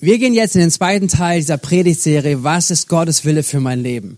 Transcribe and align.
Wir 0.00 0.18
gehen 0.18 0.32
jetzt 0.32 0.54
in 0.54 0.60
den 0.60 0.70
zweiten 0.70 1.08
Teil 1.08 1.40
dieser 1.40 1.58
Predigtserie, 1.58 2.44
was 2.44 2.70
ist 2.70 2.88
Gottes 2.88 3.24
Wille 3.24 3.42
für 3.42 3.58
mein 3.58 3.82
Leben? 3.82 4.16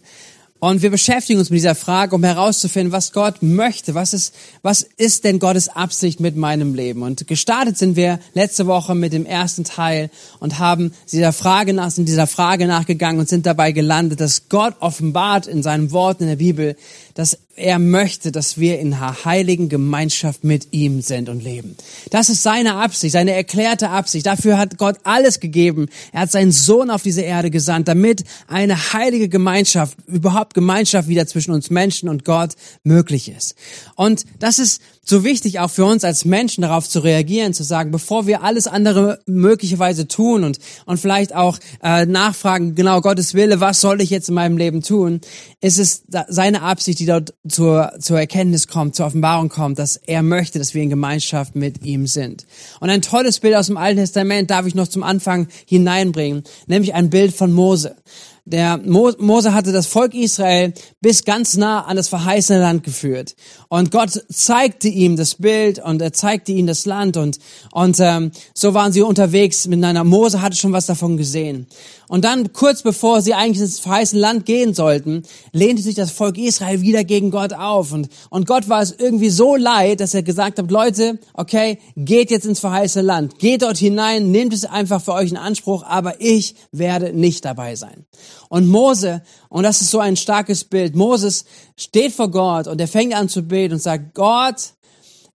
Und 0.59 0.83
wir 0.83 0.91
beschäftigen 0.91 1.39
uns 1.39 1.49
mit 1.49 1.57
dieser 1.57 1.75
Frage, 1.75 2.15
um 2.15 2.23
herauszufinden, 2.23 2.93
was 2.93 3.13
Gott 3.13 3.37
möchte. 3.41 3.95
Was 3.95 4.13
ist, 4.13 4.35
was 4.61 4.83
ist 4.83 5.25
denn 5.25 5.39
Gottes 5.39 5.71
Absicht 5.71 6.21
mit 6.21 6.37
meinem 6.37 6.75
Leben? 6.75 7.03
Und 7.03 7.27
gestartet 7.27 7.79
sind 7.79 7.97
wir 7.97 8.21
letzte 8.35 8.67
Woche 8.67 8.95
mit 8.95 9.15
dem 9.15 9.25
ersten 9.25 9.65
Teil 9.65 10.11
und 10.39 10.59
haben 10.59 10.93
dieser 11.11 11.33
Frage 11.33 11.73
nach, 11.73 11.91
sind 11.91 12.09
dieser 12.09 12.27
Frage 12.27 12.67
nachgegangen 12.67 13.19
und 13.19 13.31
sind 13.31 13.47
dabei 13.47 13.73
gelandet, 13.73 14.21
dass 14.21 14.51
Gott 14.51 14.75
offenbart 14.81 15.47
in 15.47 15.63
seinem 15.63 15.93
Wort 15.93 16.21
in 16.21 16.27
der 16.27 16.37
Bibel, 16.37 16.77
dass 17.21 17.37
er 17.55 17.79
möchte, 17.79 18.33
dass 18.33 18.57
wir 18.57 18.79
in 18.79 18.95
einer 18.95 19.27
heiligen 19.27 19.69
Gemeinschaft 19.69 20.43
mit 20.43 20.69
ihm 20.71 21.03
sind 21.03 21.29
und 21.29 21.45
leben. 21.45 21.77
Das 22.09 22.31
ist 22.31 22.43
seine 22.43 22.77
Absicht, 22.77 23.13
seine 23.13 23.33
erklärte 23.35 23.91
Absicht. 23.91 24.25
Dafür 24.25 24.57
hat 24.57 24.79
Gott 24.79 24.97
alles 25.03 25.39
gegeben. 25.39 25.89
Er 26.13 26.23
hat 26.23 26.33
seinen 26.33 26.51
Sohn 26.51 26.89
auf 26.89 27.03
diese 27.03 27.21
Erde 27.21 27.51
gesandt, 27.51 27.89
damit 27.89 28.25
eine 28.49 28.95
heilige 28.95 29.29
Gemeinschaft, 29.29 29.99
überhaupt 30.07 30.55
Gemeinschaft 30.55 31.09
wieder 31.09 31.27
zwischen 31.27 31.53
uns 31.53 31.69
Menschen 31.69 32.09
und 32.09 32.25
Gott 32.25 32.53
möglich 32.85 33.29
ist. 33.29 33.55
Und 33.97 34.25
das 34.39 34.59
ist 34.59 34.81
so 35.03 35.25
wichtig 35.25 35.59
auch 35.59 35.71
für 35.71 35.85
uns 35.85 36.05
als 36.05 36.25
Menschen 36.25 36.63
darauf 36.63 36.89
zu 36.89 37.01
reagieren, 37.01 37.55
zu 37.55 37.65
sagen, 37.65 37.91
bevor 37.91 38.27
wir 38.27 38.43
alles 38.43 38.67
andere 38.67 39.21
möglicherweise 39.27 40.07
tun 40.07 40.45
und, 40.45 40.59
und 40.85 40.99
vielleicht 40.99 41.35
auch 41.35 41.59
äh, 41.83 42.07
nachfragen, 42.07 42.75
genau 42.75 43.01
Gottes 43.01 43.35
Wille, 43.35 43.61
was 43.61 43.81
soll 43.81 44.01
ich 44.01 44.11
jetzt 44.11 44.29
in 44.29 44.35
meinem 44.35 44.59
Leben 44.59 44.83
tun, 44.83 45.21
ist 45.61 45.79
es 45.79 46.03
seine 46.29 46.63
Absicht, 46.63 46.99
die 46.99 47.07
dort 47.07 47.35
zur, 47.49 47.93
zur 47.99 48.19
Erkenntnis 48.19 48.69
kommt, 48.69 48.95
zur 48.95 49.07
Offenbarung 49.07 49.49
kommt, 49.49 49.79
dass 49.79 49.97
er 49.97 50.23
möchte, 50.23 50.59
dass 50.59 50.75
wir 50.75 50.83
in 50.83 50.91
Gemeinschaft 50.91 51.57
mit 51.57 51.85
ihm 51.85 52.07
sind. 52.07 52.47
Und 52.81 52.91
ein 52.91 53.03
tolles 53.03 53.41
Bild 53.41 53.57
aus 53.57 53.67
dem 53.67 53.79
Alten 53.79 54.01
Testament 54.01 54.51
darf 54.51 54.67
ich 54.67 54.75
noch 54.75 54.89
zum 54.89 55.03
Anfang 55.03 55.49
hineinbringen, 55.67 56.45
nämlich 56.67 56.95
ein 56.95 57.11
Bild 57.11 57.35
von 57.35 57.53
Mose. 57.53 57.97
Der 58.45 58.79
Mose 58.79 59.55
hatte 59.55 59.73
das 59.73 59.87
Volk 59.87 60.15
Israel 60.15 60.73
bis 61.01 61.25
ganz 61.25 61.57
nah 61.57 61.85
an 61.85 61.97
das 61.97 62.09
verheißene 62.09 62.61
Land 62.61 62.85
geführt. 62.85 63.35
Und 63.69 63.91
Gott 63.91 64.25
zeigte 64.31 64.89
ihm 64.89 65.17
das 65.17 65.37
Bild 65.37 65.79
und 65.79 66.03
er 66.03 66.13
zeigte 66.13 66.53
ihm 66.53 66.67
das 66.67 66.87
Land 66.87 67.17
und, 67.17 67.39
und 67.73 67.99
ähm, 68.01 68.33
so 68.55 68.75
waren 68.75 68.93
sie 68.93 69.03
unterwegs 69.03 69.67
miteinander. 69.67 70.05
Mose 70.05 70.43
hatte 70.43 70.57
schon 70.57 70.73
was 70.73 70.87
davon 70.87 71.17
gesehen. 71.17 71.67
Und 72.11 72.25
dann, 72.25 72.53
kurz 72.53 72.83
bevor 72.83 73.23
sie 73.23 73.35
eigentlich 73.35 73.61
ins 73.61 73.79
verheißene 73.79 74.21
Land 74.21 74.45
gehen 74.45 74.75
sollten, 74.75 75.23
lehnte 75.53 75.81
sich 75.81 75.95
das 75.95 76.11
Volk 76.11 76.39
Israel 76.39 76.81
wieder 76.81 77.05
gegen 77.05 77.31
Gott 77.31 77.53
auf. 77.53 77.93
Und, 77.93 78.09
und 78.31 78.49
Gott 78.49 78.69
war 78.69 78.83
es 78.83 78.93
irgendwie 78.99 79.31
so 79.31 79.55
leid, 79.55 80.01
dass 80.01 80.13
er 80.13 80.25
gesagt 80.25 80.59
hat, 80.59 80.73
Leute, 80.73 81.21
okay, 81.35 81.79
geht 81.95 82.33
jetzt 82.33 82.47
ins 82.47 82.59
verheißene 82.59 83.07
Land. 83.07 83.39
Geht 83.39 83.63
dort 83.63 83.79
hinein, 83.79 84.33
nehmt 84.33 84.53
es 84.53 84.65
einfach 84.65 85.01
für 85.01 85.13
euch 85.13 85.31
in 85.31 85.37
Anspruch, 85.37 85.85
aber 85.85 86.21
ich 86.21 86.57
werde 86.73 87.13
nicht 87.13 87.45
dabei 87.45 87.77
sein. 87.77 88.07
Und 88.49 88.69
Mose, 88.69 89.23
und 89.49 89.63
das 89.65 89.81
ist 89.81 89.91
so 89.91 89.99
ein 89.99 90.17
starkes 90.17 90.65
Bild, 90.65 90.95
Moses 90.95 91.45
steht 91.77 92.13
vor 92.13 92.31
Gott 92.31 92.67
und 92.67 92.81
er 92.81 92.89
fängt 92.89 93.15
an 93.15 93.29
zu 93.29 93.43
beten 93.43 93.75
und 93.75 93.81
sagt, 93.81 94.15
Gott, 94.15 94.75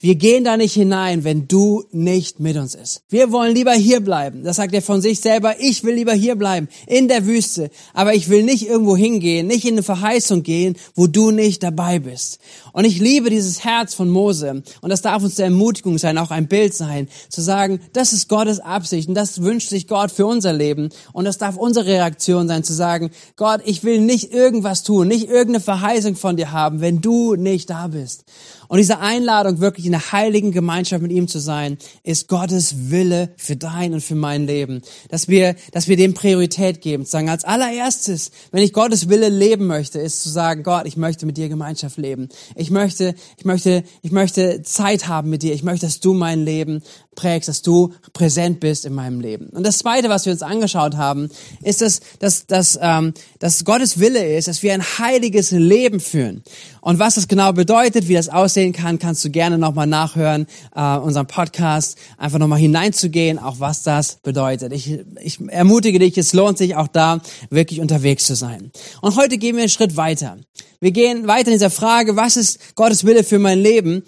wir 0.03 0.15
gehen 0.15 0.43
da 0.43 0.57
nicht 0.57 0.73
hinein, 0.73 1.23
wenn 1.23 1.47
du 1.47 1.85
nicht 1.91 2.41
mit 2.41 2.57
uns 2.57 2.75
ist. 2.75 3.03
Wir 3.07 3.31
wollen 3.31 3.55
lieber 3.55 3.71
hier 3.71 4.01
bleiben. 4.01 4.43
Das 4.43 4.57
sagt 4.57 4.73
er 4.73 4.81
von 4.81 5.01
sich 5.01 5.21
selber. 5.21 5.55
Ich 5.61 5.85
will 5.85 5.95
lieber 5.95 6.11
hier 6.11 6.35
bleiben, 6.35 6.67
in 6.87 7.07
der 7.07 7.25
Wüste. 7.25 7.69
Aber 7.93 8.13
ich 8.13 8.27
will 8.27 8.43
nicht 8.43 8.67
irgendwo 8.67 8.97
hingehen, 8.97 9.47
nicht 9.47 9.63
in 9.63 9.75
eine 9.75 9.81
Verheißung 9.81 10.43
gehen, 10.43 10.75
wo 10.93 11.07
du 11.07 11.31
nicht 11.31 11.63
dabei 11.63 11.99
bist. 11.99 12.39
Und 12.73 12.83
ich 12.83 12.99
liebe 12.99 13.29
dieses 13.29 13.63
Herz 13.63 13.93
von 13.93 14.09
Mose. 14.09 14.61
Und 14.81 14.89
das 14.89 15.01
darf 15.01 15.23
uns 15.23 15.35
der 15.35 15.45
Ermutigung 15.45 15.97
sein, 15.97 16.17
auch 16.17 16.31
ein 16.31 16.49
Bild 16.49 16.73
sein, 16.73 17.07
zu 17.29 17.39
sagen, 17.39 17.79
das 17.93 18.11
ist 18.11 18.27
Gottes 18.27 18.59
Absicht 18.59 19.07
und 19.07 19.15
das 19.15 19.41
wünscht 19.41 19.69
sich 19.69 19.87
Gott 19.87 20.11
für 20.11 20.25
unser 20.25 20.51
Leben. 20.51 20.89
Und 21.13 21.23
das 21.23 21.37
darf 21.37 21.55
unsere 21.55 21.85
Reaktion 21.85 22.49
sein, 22.49 22.65
zu 22.65 22.73
sagen, 22.73 23.11
Gott, 23.37 23.61
ich 23.63 23.85
will 23.85 24.01
nicht 24.01 24.33
irgendwas 24.33 24.83
tun, 24.83 25.07
nicht 25.07 25.29
irgendeine 25.29 25.61
Verheißung 25.61 26.17
von 26.17 26.35
dir 26.35 26.51
haben, 26.51 26.81
wenn 26.81 26.99
du 26.99 27.35
nicht 27.35 27.69
da 27.69 27.87
bist. 27.87 28.25
Und 28.73 28.79
diese 28.79 29.01
Einladung, 29.01 29.59
wirklich 29.59 29.85
in 29.85 29.91
der 29.91 30.11
heiligen 30.11 30.51
Gemeinschaft 30.51 31.03
mit 31.03 31.11
ihm 31.11 31.27
zu 31.27 31.37
sein, 31.37 31.77
ist 32.01 32.27
Gottes 32.27 32.89
Wille 32.89 33.29
für 33.37 33.55
dein 33.55 33.93
und 33.93 34.01
für 34.01 34.15
mein 34.15 34.47
Leben. 34.47 34.81
Dass 35.09 35.27
wir, 35.27 35.55
dass 35.73 35.87
wir 35.87 35.95
dem 35.95 36.15
Priorität 36.15 36.81
geben. 36.81 37.05
Zu 37.05 37.11
sagen, 37.11 37.29
als 37.29 37.43
allererstes, 37.43 38.31
wenn 38.51 38.63
ich 38.63 38.73
Gottes 38.73 39.09
Wille 39.09 39.29
leben 39.29 39.67
möchte, 39.67 39.99
ist 39.99 40.23
zu 40.23 40.29
sagen, 40.29 40.63
Gott, 40.63 40.87
ich 40.87 40.97
möchte 40.97 41.27
mit 41.27 41.37
dir 41.37 41.49
Gemeinschaft 41.49 41.97
leben. 41.97 42.29
Ich 42.55 42.71
möchte, 42.71 43.13
ich 43.37 43.45
möchte, 43.45 43.83
ich 44.01 44.11
möchte 44.11 44.63
Zeit 44.63 45.07
haben 45.07 45.29
mit 45.29 45.43
dir. 45.43 45.53
Ich 45.53 45.61
möchte, 45.61 45.85
dass 45.85 45.99
du 45.99 46.15
mein 46.15 46.43
Leben 46.43 46.81
prägst, 47.13 47.49
dass 47.49 47.61
du 47.61 47.93
präsent 48.13 48.59
bist 48.59 48.85
in 48.85 48.93
meinem 48.95 49.21
Leben. 49.21 49.49
Und 49.49 49.67
das 49.67 49.77
Zweite, 49.77 50.09
was 50.09 50.25
wir 50.25 50.33
uns 50.33 50.41
angeschaut 50.41 50.95
haben, 50.95 51.29
ist, 51.61 51.81
dass, 51.81 52.01
dass, 52.17 52.47
dass, 52.47 52.79
ähm, 52.81 53.13
dass 53.37 53.65
Gottes 53.65 53.99
Wille 53.99 54.35
ist, 54.35 54.47
dass 54.47 54.63
wir 54.63 54.73
ein 54.73 54.81
heiliges 54.81 55.51
Leben 55.51 55.99
führen. 55.99 56.43
Und 56.83 56.99
was 56.99 57.15
das 57.15 57.29
genau 57.29 57.53
bedeutet, 57.53 58.09
wie 58.09 58.13
das 58.13 58.27
aussehen 58.27 58.73
kann, 58.73 58.99
kannst 58.99 59.23
du 59.23 59.29
gerne 59.29 59.57
nochmal 59.57 59.87
nachhören, 59.87 60.47
äh, 60.75 60.97
unseren 60.97 61.27
Podcast, 61.27 61.97
einfach 62.17 62.39
nochmal 62.39 62.59
hineinzugehen, 62.59 63.39
auch 63.39 63.61
was 63.61 63.83
das 63.83 64.17
bedeutet. 64.17 64.73
Ich, 64.73 64.99
ich 65.21 65.39
ermutige 65.47 65.97
dich, 65.97 66.17
es 66.17 66.33
lohnt 66.33 66.57
sich 66.57 66.75
auch 66.75 66.89
da 66.89 67.21
wirklich 67.49 67.79
unterwegs 67.79 68.25
zu 68.25 68.35
sein. 68.35 68.73
Und 69.01 69.15
heute 69.15 69.37
gehen 69.37 69.55
wir 69.55 69.63
einen 69.63 69.69
Schritt 69.69 69.95
weiter. 69.95 70.37
Wir 70.81 70.91
gehen 70.91 71.25
weiter 71.25 71.47
in 71.47 71.53
dieser 71.53 71.69
Frage, 71.69 72.17
was 72.17 72.35
ist 72.35 72.75
Gottes 72.75 73.05
Wille 73.05 73.23
für 73.23 73.39
mein 73.39 73.59
Leben? 73.59 74.03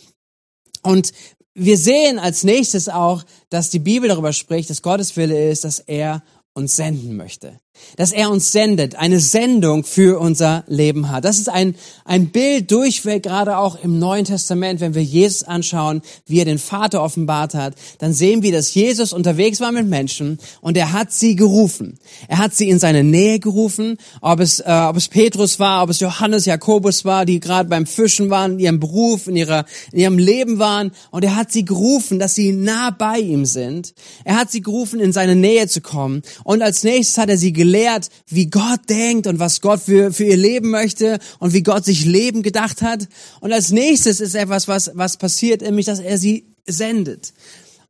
Und 0.84 1.14
wir 1.54 1.78
sehen 1.78 2.20
als 2.20 2.44
nächstes 2.44 2.90
auch, 2.90 3.24
dass 3.50 3.70
die 3.70 3.80
Bibel 3.80 4.10
darüber 4.10 4.34
spricht, 4.34 4.70
dass 4.70 4.82
Gottes 4.82 5.16
Wille 5.16 5.50
ist, 5.50 5.64
dass 5.64 5.80
er 5.80 6.24
uns 6.54 6.76
senden 6.76 7.16
möchte 7.16 7.58
dass 7.98 8.12
er 8.12 8.30
uns 8.30 8.52
sendet, 8.52 8.96
eine 8.96 9.20
Sendung 9.20 9.84
für 9.84 10.20
unser 10.20 10.64
Leben 10.68 11.10
hat. 11.10 11.26
Das 11.26 11.38
ist 11.38 11.50
ein, 11.50 11.76
ein 12.04 12.30
Bild 12.30 12.72
durchweg, 12.72 13.24
gerade 13.24 13.58
auch 13.58 13.82
im 13.84 14.00
Neuen 14.00 14.26
Testament, 14.26 14.80
wenn 14.80 14.96
wir 14.96 15.04
Jesus 15.04 15.44
anschauen, 15.44 16.02
wie 16.26 16.40
er 16.40 16.46
den 16.46 16.60
Vater 16.60 17.02
offenbart 17.02 17.54
hat, 17.54 17.76
dann 18.00 18.14
sehen 18.14 18.44
wir, 18.44 18.52
dass 18.52 18.74
Jesus 18.74 19.14
unterwegs 19.14 19.60
war 19.60 19.72
mit 19.72 19.88
Menschen 19.88 20.40
und 20.62 20.78
er 20.78 20.94
hat 20.94 21.12
sie 21.12 21.36
gerufen. 21.36 21.98
Er 22.28 22.38
hat 22.38 22.54
sie 22.54 22.70
in 22.70 22.80
seine 22.80 23.04
Nähe 23.04 23.40
gerufen, 23.40 23.98
ob 24.22 24.40
es, 24.40 24.60
äh, 24.60 24.86
ob 24.88 24.98
es 24.98 25.08
Petrus 25.08 25.60
war, 25.60 25.84
ob 25.84 25.90
es 25.90 26.00
Johannes, 26.00 26.46
Jakobus 26.46 27.06
war, 27.06 27.26
die 27.26 27.40
gerade 27.40 27.70
beim 27.70 27.86
Fischen 27.86 28.30
waren, 28.30 28.54
in 28.54 28.60
ihrem 28.60 28.80
Beruf, 28.80 29.28
in, 29.28 29.36
ihrer, 29.36 29.66
in 29.92 30.00
ihrem 30.00 30.18
Leben 30.18 30.60
waren 30.60 30.92
und 31.12 31.24
er 31.24 31.36
hat 31.36 31.52
sie 31.52 31.66
gerufen, 31.66 32.20
dass 32.20 32.36
sie 32.36 32.52
nah 32.52 32.92
bei 32.92 33.20
ihm 33.20 33.46
sind. 33.46 33.94
Er 34.24 34.38
hat 34.38 34.52
sie 34.52 34.62
gerufen, 34.62 35.00
in 35.00 35.14
seine 35.14 35.36
Nähe 35.36 35.68
zu 35.68 35.82
kommen 35.82 36.22
und 36.44 36.62
als 36.62 36.84
nächstes 36.84 37.18
hat 37.18 37.30
er 37.30 37.38
sie 37.38 37.54
gelehrt, 37.66 38.10
wie 38.28 38.48
Gott 38.48 38.82
denkt 38.90 39.26
und 39.26 39.40
was 39.40 39.60
Gott 39.60 39.82
für, 39.82 40.14
für 40.14 40.26
ihr 40.26 40.38
Leben 40.38 40.70
möchte 40.70 41.18
und 41.40 41.54
wie 41.54 41.64
Gott 41.64 41.84
sich 41.84 42.06
Leben 42.06 42.44
gedacht 42.44 42.84
hat. 42.84 43.08
Und 43.40 43.52
als 43.52 43.72
nächstes 43.72 44.20
ist 44.20 44.36
etwas, 44.36 44.68
was, 44.68 44.92
was 44.94 45.18
passiert, 45.18 45.62
nämlich, 45.62 45.88
dass 45.88 46.00
er 46.00 46.20
sie 46.20 46.46
sendet. 46.68 47.34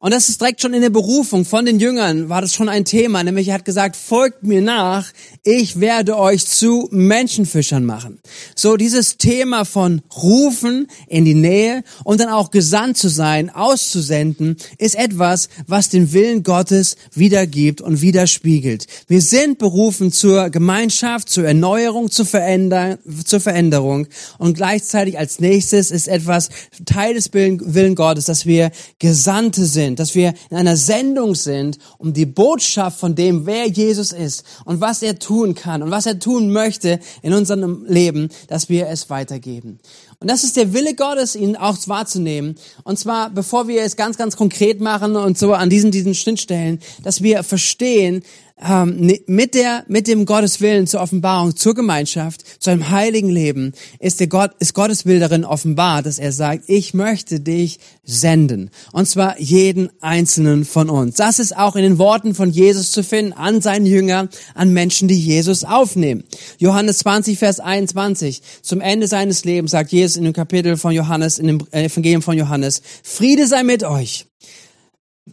Und 0.06 0.12
das 0.12 0.30
ist 0.30 0.40
direkt 0.40 0.62
schon 0.62 0.76
in 0.76 0.82
der 0.82 0.92
Berufung 0.92 1.46
von 1.46 1.66
den 1.66 1.80
Jüngern, 1.80 2.30
war 2.30 2.40
das 2.40 2.54
schon 2.54 2.70
ein 2.70 2.86
Thema, 2.86 3.24
nämlich 3.24 3.48
er 3.48 3.56
hat 3.56 3.66
gesagt, 3.66 3.96
folgt 3.96 4.44
mir 4.44 4.62
nach, 4.62 5.12
ich 5.42 5.80
werde 5.80 6.16
euch 6.20 6.46
zu 6.46 6.88
Menschenfischern 6.92 7.84
machen. 7.84 8.20
So 8.56 8.78
dieses 8.78 9.18
Thema 9.18 9.66
von 9.66 10.04
rufen 10.16 10.86
in 11.08 11.26
die 11.26 11.34
Nähe 11.34 11.84
und 12.04 12.20
dann 12.20 12.30
auch 12.30 12.52
gesandt 12.52 12.98
zu 12.98 13.10
sein, 13.10 13.50
auszusenden, 13.50 14.58
ist 14.78 14.94
etwas, 14.94 15.50
was 15.66 15.90
den 15.90 16.14
Willen 16.14 16.44
Gottes 16.44 16.98
wiedergibt 17.16 17.82
und 17.82 18.02
widerspiegelt. 18.02 18.86
Wir 19.08 19.24
sind 19.24 19.58
berufen 19.58 20.12
zur 20.12 20.52
Gemeinschaft, 20.52 21.30
zur 21.30 21.46
Erneuerung, 21.46 22.12
zur, 22.12 22.28
Veränder 22.28 23.00
zur 23.26 23.40
Veränderung 23.40 24.06
und 24.38 24.54
gleichzeitig 24.54 25.18
als 25.18 25.40
nächstes 25.40 25.90
ist 25.90 26.08
etwas 26.08 26.50
Teil 26.86 27.16
des 27.16 27.34
Willen 27.34 27.96
Gottes, 27.96 28.26
dass 28.26 28.46
wir 28.46 28.70
Gesandte 29.00 29.66
sind 29.66 29.95
sind, 29.96 30.00
dass 30.00 30.16
wir 30.16 30.34
in 30.50 30.58
einer 30.58 30.76
Sendung 30.76 31.36
sind, 31.36 31.80
um 31.98 32.14
die 32.14 32.26
Botschaft 32.26 33.00
von 33.00 33.16
dem, 33.16 33.46
wer 33.46 33.68
Jesus 33.68 34.12
ist 34.12 34.44
und 34.66 34.82
was 34.82 35.02
er 35.02 35.18
tun 35.18 35.56
kann 35.56 35.82
und 35.82 35.92
was 35.92 36.06
er 36.06 36.20
tun 36.20 36.52
möchte 36.52 37.00
in 37.22 37.34
unserem 37.34 37.86
Leben, 37.88 38.30
dass 38.48 38.70
wir 38.70 38.88
es 38.88 39.10
weitergeben. 39.10 39.80
Und 40.20 40.30
das 40.30 40.44
ist 40.44 40.58
der 40.58 40.74
Wille 40.74 40.96
Gottes, 40.96 41.36
ihn 41.36 41.56
auch 41.56 41.78
wahrzunehmen. 41.88 42.56
Und 42.84 42.98
zwar, 42.98 43.30
bevor 43.30 43.68
wir 43.68 43.84
es 43.84 43.96
ganz, 43.96 44.18
ganz 44.18 44.36
konkret 44.36 44.82
machen 44.82 45.16
und 45.16 45.38
so 45.38 45.54
an 45.54 45.70
diesen, 45.70 45.92
diesen 45.92 46.16
Schnittstellen, 46.16 46.80
dass 47.04 47.22
wir 47.22 47.44
verstehen, 47.44 48.24
ähm, 48.62 49.12
mit 49.28 49.54
der, 49.54 49.84
mit 49.88 50.08
dem 50.08 50.26
Gottes 50.26 50.62
Willen 50.62 50.88
zur 50.88 51.02
Offenbarung, 51.02 51.58
zur 51.58 51.76
Gemeinschaft, 51.76 52.62
zu 52.62 52.70
einem 52.70 52.90
heiligen 52.90 53.30
Leben, 53.30 53.74
ist 54.00 54.22
der 54.22 54.28
Gott, 54.28 54.52
ist 54.60 54.74
Gottes 54.74 55.06
Will 55.06 55.20
darin 55.20 55.44
offenbar, 55.44 56.02
dass 56.02 56.20
er 56.20 56.32
sagt, 56.32 56.64
ich 56.68 56.94
möchte 56.94 57.42
dich 57.42 57.80
senden. 58.04 58.72
Und 58.94 59.10
zwar 59.10 59.40
jeden 59.42 59.90
einzelnen 60.00 60.64
von 60.64 60.90
uns. 60.90 61.16
Das 61.16 61.40
ist 61.40 61.58
auch 61.58 61.76
in 61.76 61.84
den 61.84 61.98
Worten 61.98 62.34
von 62.34 62.50
Jesus 62.50 62.92
zu 62.92 63.04
finden, 63.04 63.34
an 63.34 63.62
seinen 63.62 63.86
Jünger, 63.86 64.30
an 64.54 64.72
Menschen, 64.72 65.10
die 65.10 65.20
Jesus 65.20 65.66
aufnehmen. 65.66 66.24
Johannes 66.58 67.00
20, 67.00 67.38
Vers 67.38 67.60
21. 67.60 68.42
Zum 68.62 68.80
Ende 68.80 69.08
seines 69.08 69.44
Lebens 69.44 69.72
sagt 69.72 69.92
Jesus 69.92 70.16
in 70.16 70.24
dem 70.24 70.34
Kapitel 70.34 70.78
von 70.78 70.94
Johannes, 70.94 71.40
in 71.40 71.48
dem 71.48 71.68
Evangelium 71.72 72.22
von 72.22 72.38
Johannes, 72.38 72.82
Friede 73.04 73.48
sei 73.48 73.64
mit 73.64 73.84
euch. 73.84 74.28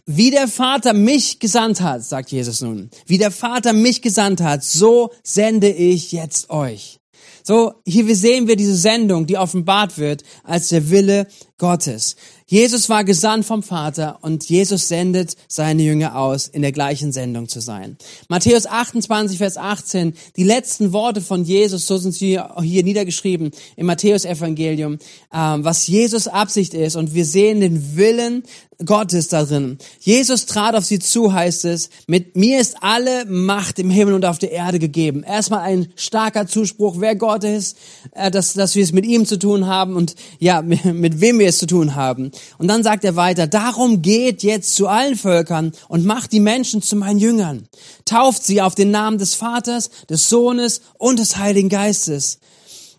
Wie 0.05 0.31
der 0.31 0.47
Vater 0.47 0.93
mich 0.93 1.39
gesandt 1.39 1.81
hat, 1.81 2.03
sagt 2.03 2.31
Jesus 2.31 2.61
nun, 2.61 2.89
wie 3.05 3.19
der 3.19 3.31
Vater 3.31 3.73
mich 3.73 4.01
gesandt 4.01 4.41
hat, 4.41 4.63
so 4.63 5.11
sende 5.23 5.69
ich 5.69 6.11
jetzt 6.11 6.49
euch. 6.49 6.99
So, 7.45 7.73
hier 7.85 8.15
sehen 8.15 8.47
wir 8.47 8.55
diese 8.55 8.75
Sendung, 8.75 9.27
die 9.27 9.37
offenbart 9.37 9.97
wird 9.97 10.23
als 10.43 10.69
der 10.69 10.89
Wille 10.89 11.27
Gottes. 11.57 12.15
Jesus 12.47 12.87
war 12.87 13.03
gesandt 13.03 13.45
vom 13.45 13.63
Vater 13.63 14.19
und 14.21 14.47
Jesus 14.47 14.87
sendet 14.87 15.35
seine 15.47 15.83
Jünger 15.83 16.17
aus, 16.17 16.47
in 16.47 16.61
der 16.61 16.71
gleichen 16.71 17.11
Sendung 17.11 17.49
zu 17.49 17.59
sein. 17.59 17.97
Matthäus 18.29 18.65
28, 18.65 19.37
Vers 19.37 19.57
18, 19.57 20.13
die 20.37 20.43
letzten 20.43 20.93
Worte 20.93 21.19
von 21.19 21.43
Jesus, 21.43 21.85
so 21.85 21.97
sind 21.97 22.13
sie 22.13 22.39
hier 22.61 22.83
niedergeschrieben 22.83 23.51
im 23.75 23.87
Matthäus-Evangelium, 23.87 24.99
ähm, 25.33 25.65
was 25.65 25.87
Jesus 25.87 26.27
Absicht 26.27 26.73
ist 26.73 26.95
und 26.95 27.13
wir 27.13 27.25
sehen 27.25 27.59
den 27.59 27.97
Willen 27.97 28.43
Gottes 28.85 29.27
darin. 29.27 29.77
Jesus 29.99 30.45
trat 30.45 30.75
auf 30.75 30.85
sie 30.85 30.99
zu, 30.99 31.33
heißt 31.33 31.65
es, 31.65 31.89
mit 32.07 32.35
mir 32.35 32.59
ist 32.59 32.77
alle 32.81 33.25
Macht 33.25 33.79
im 33.79 33.89
Himmel 33.89 34.13
und 34.13 34.25
auf 34.25 34.39
der 34.39 34.51
Erde 34.51 34.79
gegeben. 34.79 35.23
Erstmal 35.23 35.61
ein 35.61 35.87
starker 35.95 36.47
Zuspruch, 36.47 36.95
wer 36.99 37.15
Gott 37.15 37.43
ist, 37.43 37.77
äh, 38.11 38.31
dass, 38.31 38.53
dass 38.53 38.75
wir 38.75 38.83
es 38.83 38.91
mit 38.91 39.05
ihm 39.05 39.25
zu 39.25 39.37
tun 39.37 39.67
haben 39.67 39.95
und 39.95 40.15
ja, 40.39 40.61
mit 40.63 41.21
wem 41.21 41.39
wir 41.39 41.47
es 41.47 41.59
zu 41.59 41.67
tun 41.67 41.95
haben. 41.95 42.31
Und 42.57 42.67
dann 42.67 42.83
sagt 42.83 43.03
er 43.03 43.15
weiter, 43.15 43.47
darum 43.47 44.01
geht 44.01 44.43
jetzt 44.43 44.75
zu 44.75 44.87
allen 44.87 45.15
Völkern 45.15 45.71
und 45.87 46.05
macht 46.05 46.31
die 46.31 46.39
Menschen 46.39 46.81
zu 46.81 46.95
meinen 46.95 47.19
Jüngern. 47.19 47.67
Tauft 48.05 48.43
sie 48.43 48.61
auf 48.61 48.75
den 48.75 48.91
Namen 48.91 49.17
des 49.17 49.33
Vaters, 49.33 49.89
des 50.09 50.29
Sohnes 50.29 50.81
und 50.97 51.19
des 51.19 51.37
Heiligen 51.37 51.69
Geistes 51.69 52.39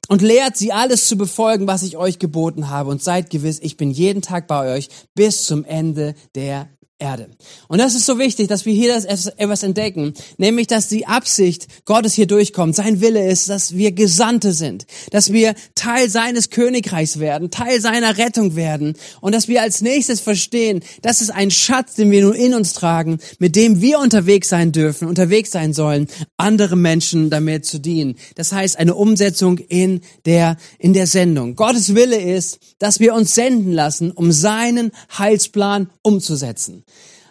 und 0.08 0.22
lehrt 0.22 0.56
sie 0.56 0.72
alles 0.72 1.08
zu 1.08 1.16
befolgen, 1.16 1.66
was 1.66 1.82
ich 1.82 1.96
euch 1.96 2.18
geboten 2.18 2.68
habe. 2.68 2.90
Und 2.90 3.02
seid 3.02 3.30
gewiss, 3.30 3.58
ich 3.62 3.76
bin 3.76 3.90
jeden 3.90 4.22
Tag 4.22 4.46
bei 4.46 4.74
euch 4.74 4.88
bis 5.14 5.44
zum 5.44 5.64
Ende 5.64 6.14
der 6.34 6.68
Erde. 7.00 7.29
Und 7.67 7.79
das 7.79 7.96
ist 7.96 8.06
so 8.06 8.20
wichtig, 8.20 8.46
dass 8.46 8.67
wir 8.67 8.73
hier 8.73 8.94
das 8.94 9.26
etwas 9.26 9.64
entdecken, 9.64 10.14
nämlich, 10.38 10.69
dass 10.69 10.87
die 10.87 11.06
Absicht 11.06 11.67
Gottes 11.87 12.14
hier 12.14 12.29
durchkommt. 12.29 12.76
Sein 12.76 13.00
Wille 13.00 13.29
ist, 13.29 13.49
dass 13.49 13.75
wir 13.75 13.91
Gesandte 13.91 14.52
sind, 14.52 14.87
dass 15.11 15.32
wir 15.32 15.56
Teil 15.75 16.08
seines 16.08 16.50
Königreichs 16.50 17.19
werden, 17.19 17.50
Teil 17.50 17.81
seiner 17.81 18.17
Rettung 18.17 18.55
werden 18.55 18.94
und 19.20 19.35
dass 19.35 19.49
wir 19.49 19.61
als 19.61 19.81
nächstes 19.81 20.20
verstehen, 20.20 20.85
das 21.02 21.20
ist 21.20 21.31
ein 21.31 21.50
Schatz, 21.50 21.94
den 21.94 22.12
wir 22.12 22.23
nur 22.23 22.37
in 22.37 22.55
uns 22.55 22.75
tragen, 22.75 23.19
mit 23.40 23.56
dem 23.56 23.81
wir 23.81 23.99
unterwegs 23.99 24.49
sein 24.49 24.70
dürfen, 24.70 25.08
unterwegs 25.08 25.50
sein 25.50 25.73
sollen, 25.73 26.06
andere 26.37 26.76
Menschen 26.76 27.29
damit 27.29 27.67
zu 27.67 27.81
dienen. 27.81 28.14
Das 28.37 28.52
heißt, 28.52 28.79
eine 28.79 28.94
Umsetzung 28.94 29.58
in 29.58 30.00
der, 30.26 30.58
in 30.79 30.93
der 30.93 31.08
Sendung. 31.08 31.56
Gottes 31.56 31.97
Wille 31.97 32.20
ist, 32.20 32.61
dass 32.79 33.00
wir 33.00 33.14
uns 33.14 33.35
senden 33.35 33.73
lassen, 33.73 34.12
um 34.12 34.31
seinen 34.31 34.93
Heilsplan 35.19 35.90
umzusetzen. 36.02 36.85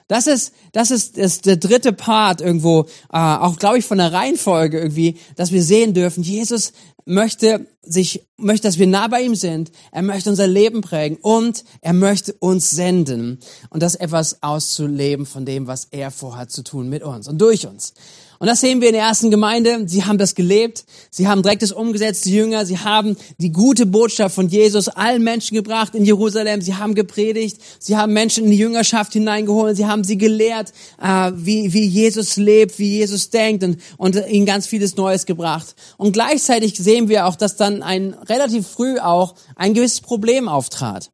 Das 0.07 0.27
ist, 0.27 0.53
das 0.71 0.91
ist, 0.91 1.17
ist 1.17 1.45
der 1.45 1.57
dritte 1.57 1.93
Part 1.93 2.41
irgendwo, 2.41 2.81
äh, 3.11 3.17
auch 3.17 3.57
glaube 3.57 3.77
ich 3.79 3.85
von 3.85 3.97
der 3.97 4.13
Reihenfolge 4.13 4.79
irgendwie, 4.79 5.17
dass 5.35 5.51
wir 5.51 5.63
sehen 5.63 5.93
dürfen, 5.93 6.23
Jesus 6.23 6.73
möchte 7.05 7.67
sich, 7.81 8.25
möchte, 8.37 8.67
dass 8.67 8.79
wir 8.79 8.87
nah 8.87 9.07
bei 9.07 9.21
ihm 9.21 9.35
sind. 9.35 9.71
Er 9.91 10.01
möchte 10.01 10.29
unser 10.29 10.47
Leben 10.47 10.81
prägen 10.81 11.17
und 11.21 11.63
er 11.81 11.93
möchte 11.93 12.33
uns 12.33 12.71
senden 12.71 13.39
und 13.69 13.83
das 13.83 13.95
etwas 13.95 14.41
auszuleben 14.41 15.25
von 15.25 15.45
dem, 15.45 15.67
was 15.67 15.87
er 15.91 16.11
vorhat 16.11 16.51
zu 16.51 16.63
tun 16.63 16.89
mit 16.89 17.03
uns 17.03 17.27
und 17.27 17.39
durch 17.39 17.67
uns. 17.67 17.93
Und 18.43 18.47
das 18.47 18.59
sehen 18.59 18.81
wir 18.81 18.89
in 18.89 18.93
der 18.95 19.03
ersten 19.03 19.31
Gemeinde. 19.31 19.85
Sie 19.87 20.03
haben 20.03 20.17
das 20.17 20.35
gelebt. 20.35 20.83
Sie 21.09 21.29
haben 21.29 21.43
direkt 21.43 21.61
das 21.61 21.71
umgesetzt, 21.71 22.25
die 22.25 22.33
Jünger. 22.33 22.65
Sie 22.65 22.77
haben 22.77 23.15
die 23.37 23.53
gute 23.53 23.85
Botschaft 23.85 24.35
von 24.35 24.49
Jesus 24.49 24.89
allen 24.89 25.23
Menschen 25.23 25.55
gebracht 25.55 25.95
in 25.95 26.03
Jerusalem. 26.03 26.59
Sie 26.59 26.75
haben 26.75 26.93
gepredigt. 26.93 27.61
Sie 27.79 27.95
haben 27.95 28.11
Menschen 28.11 28.43
in 28.43 28.51
die 28.51 28.57
Jüngerschaft 28.57 29.13
hineingeholt. 29.13 29.77
Sie 29.77 29.85
haben 29.85 30.03
sie 30.03 30.17
gelehrt, 30.17 30.73
äh, 31.01 31.31
wie, 31.35 31.71
wie 31.71 31.85
Jesus 31.85 32.35
lebt, 32.35 32.79
wie 32.79 32.97
Jesus 32.97 33.29
denkt 33.29 33.63
und, 33.63 33.79
und 33.95 34.27
ihnen 34.27 34.45
ganz 34.45 34.67
vieles 34.67 34.97
Neues 34.97 35.25
gebracht. 35.25 35.73
Und 35.95 36.11
gleichzeitig 36.11 36.75
sehen 36.77 37.07
wir 37.07 37.27
auch, 37.27 37.37
dass 37.37 37.55
dann 37.55 37.81
ein 37.81 38.13
relativ 38.27 38.67
früh 38.67 38.99
auch 38.99 39.35
ein 39.55 39.73
gewisses 39.73 40.01
Problem 40.01 40.49
auftrat. 40.49 41.11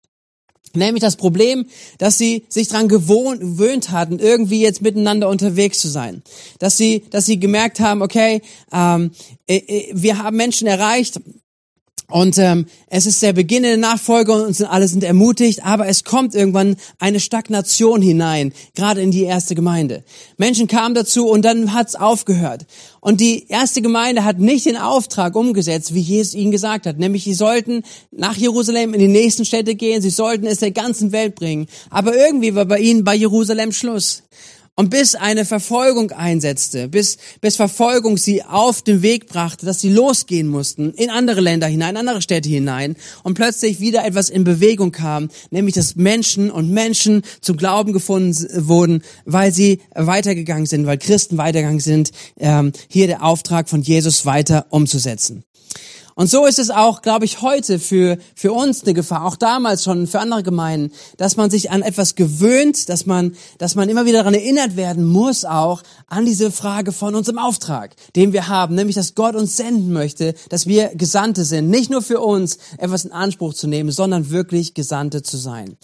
Nämlich 0.75 1.01
das 1.01 1.16
Problem, 1.16 1.66
dass 1.98 2.18
sie 2.18 2.44
sich 2.50 2.68
daran 2.68 2.88
gewöhnt 2.88 3.92
hatten, 3.92 4.19
irgendwie 4.19 4.62
jetzt 4.62 4.81
miteinander 4.81 5.30
unterwegs 5.30 5.80
zu 5.80 5.88
sein. 5.88 6.21
Dass 6.60 6.77
sie, 6.77 7.04
dass 7.10 7.25
sie 7.25 7.39
gemerkt 7.39 7.80
haben, 7.80 8.01
okay, 8.01 8.42
ähm, 8.71 9.12
äh, 9.48 9.57
äh, 9.57 9.92
wir 9.94 10.19
haben 10.19 10.38
Menschen 10.38 10.68
erreicht, 10.68 11.19
und 12.09 12.39
ähm, 12.39 12.65
es 12.88 13.06
ist 13.06 13.21
der 13.21 13.33
Beginn 13.33 13.63
der 13.63 13.77
Nachfolge 13.77 14.33
und 14.33 14.56
sind, 14.56 14.65
alle 14.65 14.88
sind 14.88 15.03
ermutigt, 15.03 15.63
aber 15.63 15.88
es 15.88 16.03
kommt 16.03 16.33
irgendwann 16.33 16.75
eine 16.97 17.19
Stagnation 17.19 18.01
hinein, 18.01 18.51
gerade 18.75 19.01
in 19.01 19.11
die 19.11 19.23
erste 19.23 19.53
Gemeinde. 19.53 20.03
Menschen 20.38 20.67
kamen 20.67 20.95
dazu 20.95 21.27
und 21.27 21.45
dann 21.45 21.73
hat's 21.73 21.95
aufgehört. 21.95 22.65
Und 23.00 23.21
die 23.21 23.47
erste 23.47 23.83
Gemeinde 23.83 24.23
hat 24.23 24.39
nicht 24.39 24.65
den 24.65 24.75
Auftrag 24.75 25.35
umgesetzt, 25.35 25.94
wie 25.94 26.01
Jesus 26.01 26.33
ihnen 26.33 26.51
gesagt 26.51 26.88
hat, 26.88 26.97
nämlich 26.97 27.23
sie 27.23 27.35
sollten 27.35 27.83
nach 28.11 28.35
Jerusalem 28.35 28.95
in 28.95 29.00
die 29.00 29.07
nächsten 29.07 29.45
Städte 29.45 29.75
gehen, 29.75 30.01
sie 30.01 30.09
sollten 30.09 30.47
es 30.47 30.59
der 30.59 30.71
ganzen 30.71 31.11
Welt 31.11 31.35
bringen. 31.35 31.67
Aber 31.91 32.15
irgendwie 32.15 32.56
war 32.56 32.65
bei 32.65 32.79
ihnen 32.79 33.03
bei 33.03 33.13
Jerusalem 33.13 33.71
Schluss. 33.71 34.23
Und 34.80 34.92
bis 34.92 35.14
eine 35.14 35.44
Verfolgung 35.44 36.14
einsetzte, 36.14 36.88
bis, 36.88 37.18
bis 37.42 37.58
Verfolgung 37.58 38.16
sie 38.16 38.46
auf 38.46 38.81
den 38.81 39.02
Weg 39.02 39.28
brachte, 39.28 39.66
dass 39.66 39.81
sie 39.81 39.92
losgehen 39.92 40.48
mussten, 40.48 40.94
in 40.94 41.10
andere 41.10 41.42
Länder 41.42 41.68
hinein, 41.68 41.98
andere 41.98 42.22
Städte 42.22 42.48
hinein, 42.48 42.96
und 43.24 43.34
plötzlich 43.34 43.81
wieder 43.81 44.06
etwas 44.06 44.30
in 44.30 44.46
Bewegung 44.46 44.94
kam, 44.94 45.28
nämlich 45.52 45.76
dass 45.76 45.98
Menschen 45.98 46.50
und 46.50 46.72
Menschen 46.72 47.24
zum 47.42 47.58
Glauben 47.58 47.92
gefunden 47.92 48.48
wurden, 48.70 49.04
weil 49.26 49.52
sie 49.52 49.81
weitergegangen 49.96 50.66
sind, 50.66 50.86
weil 50.86 50.98
Christen 50.98 51.38
weitergegangen 51.38 51.81
sind, 51.81 52.12
ähm, 52.40 52.72
hier 52.88 53.08
der 53.08 53.22
Auftrag 53.22 53.68
von 53.68 53.81
Jesus 53.81 54.26
weiter 54.26 54.68
umzusetzen. 54.70 55.44
Und 56.19 56.30
so 56.30 56.45
ist 56.45 56.60
es 56.60 56.69
auch, 56.69 57.01
glaube 57.01 57.24
ich, 57.24 57.42
heute 57.42 57.80
für, 57.80 58.18
für 58.36 58.51
uns 58.51 58.83
eine 58.83 58.94
Gefahr, 58.94 59.24
auch 59.24 59.38
damals 59.38 59.86
schon 59.86 60.06
für 60.06 60.19
andere 60.19 60.44
Gemeinden, 60.44 60.94
dass 61.16 61.38
man 61.38 61.50
sich 61.50 61.71
an 61.71 61.81
etwas 61.81 62.16
gewöhnt, 62.16 62.89
dass 62.89 63.06
man, 63.06 63.38
dass 63.57 63.75
man 63.75 63.88
immer 63.88 64.06
wieder 64.06 64.18
daran 64.18 64.33
erinnert 64.33 64.75
werden 64.75 65.06
muss, 65.06 65.45
auch 65.45 65.81
an 66.07 66.25
diese 66.25 66.51
Frage 66.51 66.92
von 66.92 67.16
unserem 67.16 67.38
Auftrag, 67.38 67.95
den 68.18 68.33
wir 68.33 68.50
haben, 68.50 68.75
nämlich, 68.75 68.98
dass 68.98 69.16
Gott 69.16 69.33
uns 69.33 69.56
senden 69.56 69.94
möchte, 69.94 70.33
dass 70.50 70.68
wir 70.68 70.92
Gesandte 70.94 71.45
sind, 71.45 71.69
nicht 71.69 71.89
nur 71.89 72.01
für 72.01 72.19
uns 72.19 72.57
etwas 72.77 73.06
in 73.06 73.13
Anspruch 73.13 73.54
zu 73.54 73.68
nehmen, 73.68 73.92
sondern 73.92 74.30
wirklich 74.30 74.74
Gesandte 74.74 75.24
zu 75.24 75.38
sein. 75.38 75.77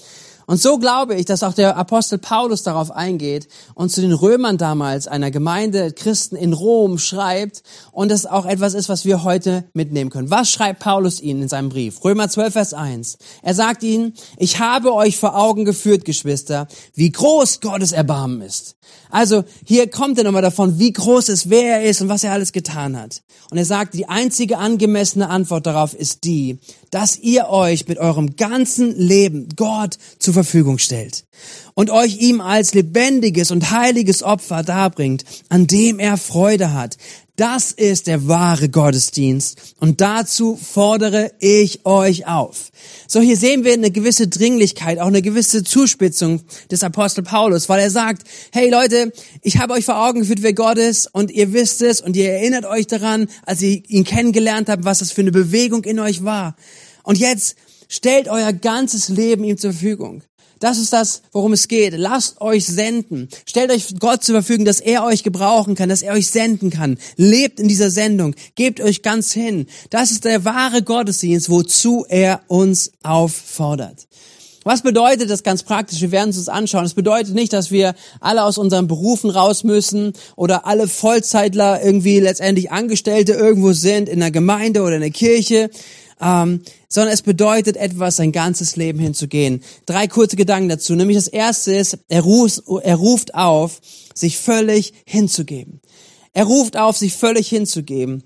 Und 0.48 0.62
so 0.62 0.78
glaube 0.78 1.16
ich, 1.16 1.26
dass 1.26 1.44
auch 1.44 1.54
der 1.54 1.76
Apostel 1.76 2.20
Paulus 2.20 2.64
darauf 2.64 2.92
eingeht 2.92 3.48
und 3.74 3.92
zu 3.92 4.02
den 4.02 4.14
Römern 4.14 4.58
damals, 4.58 5.08
einer 5.08 5.32
Gemeinde 5.32 5.92
Christen 5.92 6.36
in 6.36 6.54
Rom, 6.54 7.00
schreibt 7.00 7.64
und 7.92 8.10
das 8.12 8.26
auch 8.26 8.46
etwas 8.46 8.74
ist, 8.74 8.90
was 8.90 9.06
wir 9.06 9.24
heute 9.24 9.66
mitnehmen 9.74 10.10
können. 10.10 10.30
Was 10.30 10.52
schreibt 10.52 10.80
Paulus 10.80 11.20
ihnen 11.20 11.44
in 11.44 11.48
seinem 11.48 11.70
Brief? 11.70 12.04
Römer 12.04 12.30
12, 12.30 12.54
Vers 12.54 12.74
1. 12.74 13.18
Er 13.42 13.54
sagt 13.54 13.84
ihnen, 13.84 14.14
ich 14.38 14.60
habe 14.60 14.94
euch 14.94 15.18
vor 15.18 15.36
Augen 15.36 15.66
geführt, 15.66 16.06
Geschwister, 16.06 16.68
wie 16.94 17.12
groß 17.12 17.62
Gottes 17.62 17.92
Erbarmen 17.92 18.42
ist. 18.42 18.76
Also 19.10 19.44
hier 19.66 19.90
kommt 19.90 20.18
er 20.18 20.24
nochmal 20.24 20.42
davon, 20.42 20.80
wie 20.80 20.92
groß 20.92 21.30
es, 21.30 21.50
wer 21.50 21.80
er 21.80 21.90
ist 21.90 22.02
und 22.02 22.10
was 22.10 22.24
er 22.24 22.34
alles 22.34 22.52
getan 22.52 23.00
hat. 23.00 23.24
Und 23.50 23.58
er 23.58 23.66
sagt, 23.66 23.94
die 23.94 24.10
einzige 24.10 24.58
angemessene 24.58 25.30
Antwort 25.30 25.66
darauf 25.66 25.94
ist 25.94 26.24
die, 26.24 26.60
dass 26.96 27.20
ihr 27.20 27.50
euch 27.50 27.90
mit 27.90 27.98
eurem 27.98 28.38
ganzen 28.38 28.98
Leben 28.98 29.50
Gott 29.58 29.98
zur 30.18 30.34
Verfügung 30.34 30.78
stellt 30.78 31.26
und 31.74 31.90
euch 31.90 32.22
ihm 32.22 32.40
als 32.40 32.74
lebendiges 32.74 33.52
und 33.52 33.70
heiliges 33.72 34.24
Opfer 34.24 34.64
darbringt, 34.64 35.26
an 35.50 35.68
dem 35.68 36.00
er 36.00 36.16
Freude 36.16 36.72
hat. 36.72 36.96
Das 37.36 37.74
ist 37.74 38.08
der 38.08 38.30
wahre 38.30 38.70
Gottesdienst 38.70 39.76
und 39.82 40.00
dazu 40.00 40.56
fordere 40.56 41.34
ich 41.40 41.86
euch 41.86 42.28
auf. 42.28 42.72
So, 43.10 43.20
hier 43.20 43.36
sehen 43.36 43.66
wir 43.66 43.74
eine 43.74 43.92
gewisse 43.92 44.30
Dringlichkeit, 44.30 45.00
auch 45.00 45.08
eine 45.08 45.22
gewisse 45.22 45.66
Zuspitzung 45.66 46.44
des 46.72 46.82
Apostel 46.82 47.26
Paulus, 47.26 47.68
weil 47.68 47.82
er 47.82 47.92
sagt, 47.92 48.26
hey 48.54 48.70
Leute, 48.70 49.12
ich 49.42 49.58
habe 49.58 49.74
euch 49.74 49.84
vor 49.84 50.02
Augen 50.08 50.22
geführt, 50.22 50.44
wer 50.44 50.54
Gott 50.54 50.78
ist 50.78 51.14
und 51.14 51.30
ihr 51.30 51.52
wisst 51.52 51.82
es 51.82 52.00
und 52.00 52.16
ihr 52.16 52.32
erinnert 52.32 52.64
euch 52.64 52.88
daran, 52.88 53.28
als 53.46 53.62
ihr 53.62 53.84
ihn 53.90 54.06
kennengelernt 54.06 54.70
habt, 54.70 54.86
was 54.86 55.00
das 55.00 55.12
für 55.12 55.20
eine 55.20 55.34
Bewegung 55.34 55.84
in 55.84 56.00
euch 56.00 56.24
war. 56.24 56.56
Und 57.06 57.18
jetzt 57.18 57.56
stellt 57.88 58.28
euer 58.28 58.52
ganzes 58.52 59.10
Leben 59.10 59.44
ihm 59.44 59.58
zur 59.58 59.72
Verfügung. 59.72 60.24
Das 60.60 60.78
ist 60.78 60.94
das, 60.94 61.22
worum 61.32 61.54
es 61.54 61.68
geht. 61.68 61.94
Lasst 61.98 62.42
euch 62.42 62.66
senden. 62.66 63.30
Stellt 63.46 63.72
euch 63.72 64.00
Gott 64.00 64.24
zur 64.24 64.36
Verfügung, 64.36 64.66
dass 64.66 64.80
er 64.80 65.04
euch 65.04 65.24
gebrauchen 65.24 65.76
kann, 65.76 65.90
dass 65.90 66.02
er 66.02 66.14
euch 66.14 66.28
senden 66.28 66.70
kann. 66.70 66.98
Lebt 67.18 67.60
in 67.60 67.68
dieser 67.68 67.92
Sendung. 67.92 68.36
Gebt 68.56 68.82
euch 68.82 69.02
ganz 69.02 69.32
hin. 69.34 69.68
Das 69.90 70.12
ist 70.12 70.26
der 70.26 70.46
wahre 70.46 70.82
Gottesdienst, 70.82 71.50
wozu 71.50 72.06
er 72.08 72.42
uns 72.48 72.92
auffordert. 73.04 74.08
Was 74.64 74.82
bedeutet 74.82 75.30
das 75.30 75.44
ganz 75.44 75.62
praktisch? 75.62 76.02
Wir 76.02 76.12
werden 76.12 76.32
es 76.32 76.38
uns 76.38 76.50
anschauen. 76.50 76.86
Es 76.86 76.96
bedeutet 76.96 77.36
nicht, 77.36 77.54
dass 77.54 77.70
wir 77.70 77.94
alle 78.20 78.44
aus 78.44 78.58
unseren 78.58 78.88
Berufen 78.88 79.30
raus 79.30 79.64
müssen 79.64 80.14
oder 80.36 80.66
alle 80.66 80.88
Vollzeitler 80.88 81.84
irgendwie 81.84 82.20
letztendlich 82.20 82.72
Angestellte 82.72 83.34
irgendwo 83.34 83.74
sind 83.74 84.10
in 84.10 84.22
der 84.22 84.32
Gemeinde 84.32 84.82
oder 84.82 84.96
in 84.96 85.02
der 85.02 85.12
Kirche. 85.12 85.70
ähm, 86.22 86.62
sondern 86.96 87.14
es 87.14 87.24
bedeutet 87.24 87.76
etwas, 87.76 88.16
sein 88.16 88.32
ganzes 88.32 88.78
Leben 88.78 89.00
hinzugehen. 89.00 89.62
Drei 89.86 90.08
kurze 90.08 90.38
Gedanken 90.38 90.70
dazu. 90.70 90.96
Nämlich 90.96 91.18
das 91.18 91.28
erste 91.28 91.76
ist, 91.76 92.00
er 92.08 92.22
ruft, 92.22 92.64
er 92.84 92.96
ruft 92.96 93.36
auf, 93.36 93.82
sich 94.14 94.38
völlig 94.38 94.94
hinzugeben. 95.06 95.82
Er 96.32 96.46
ruft 96.46 96.78
auf, 96.78 96.96
sich 96.96 97.14
völlig 97.14 97.50
hinzugeben. 97.50 98.24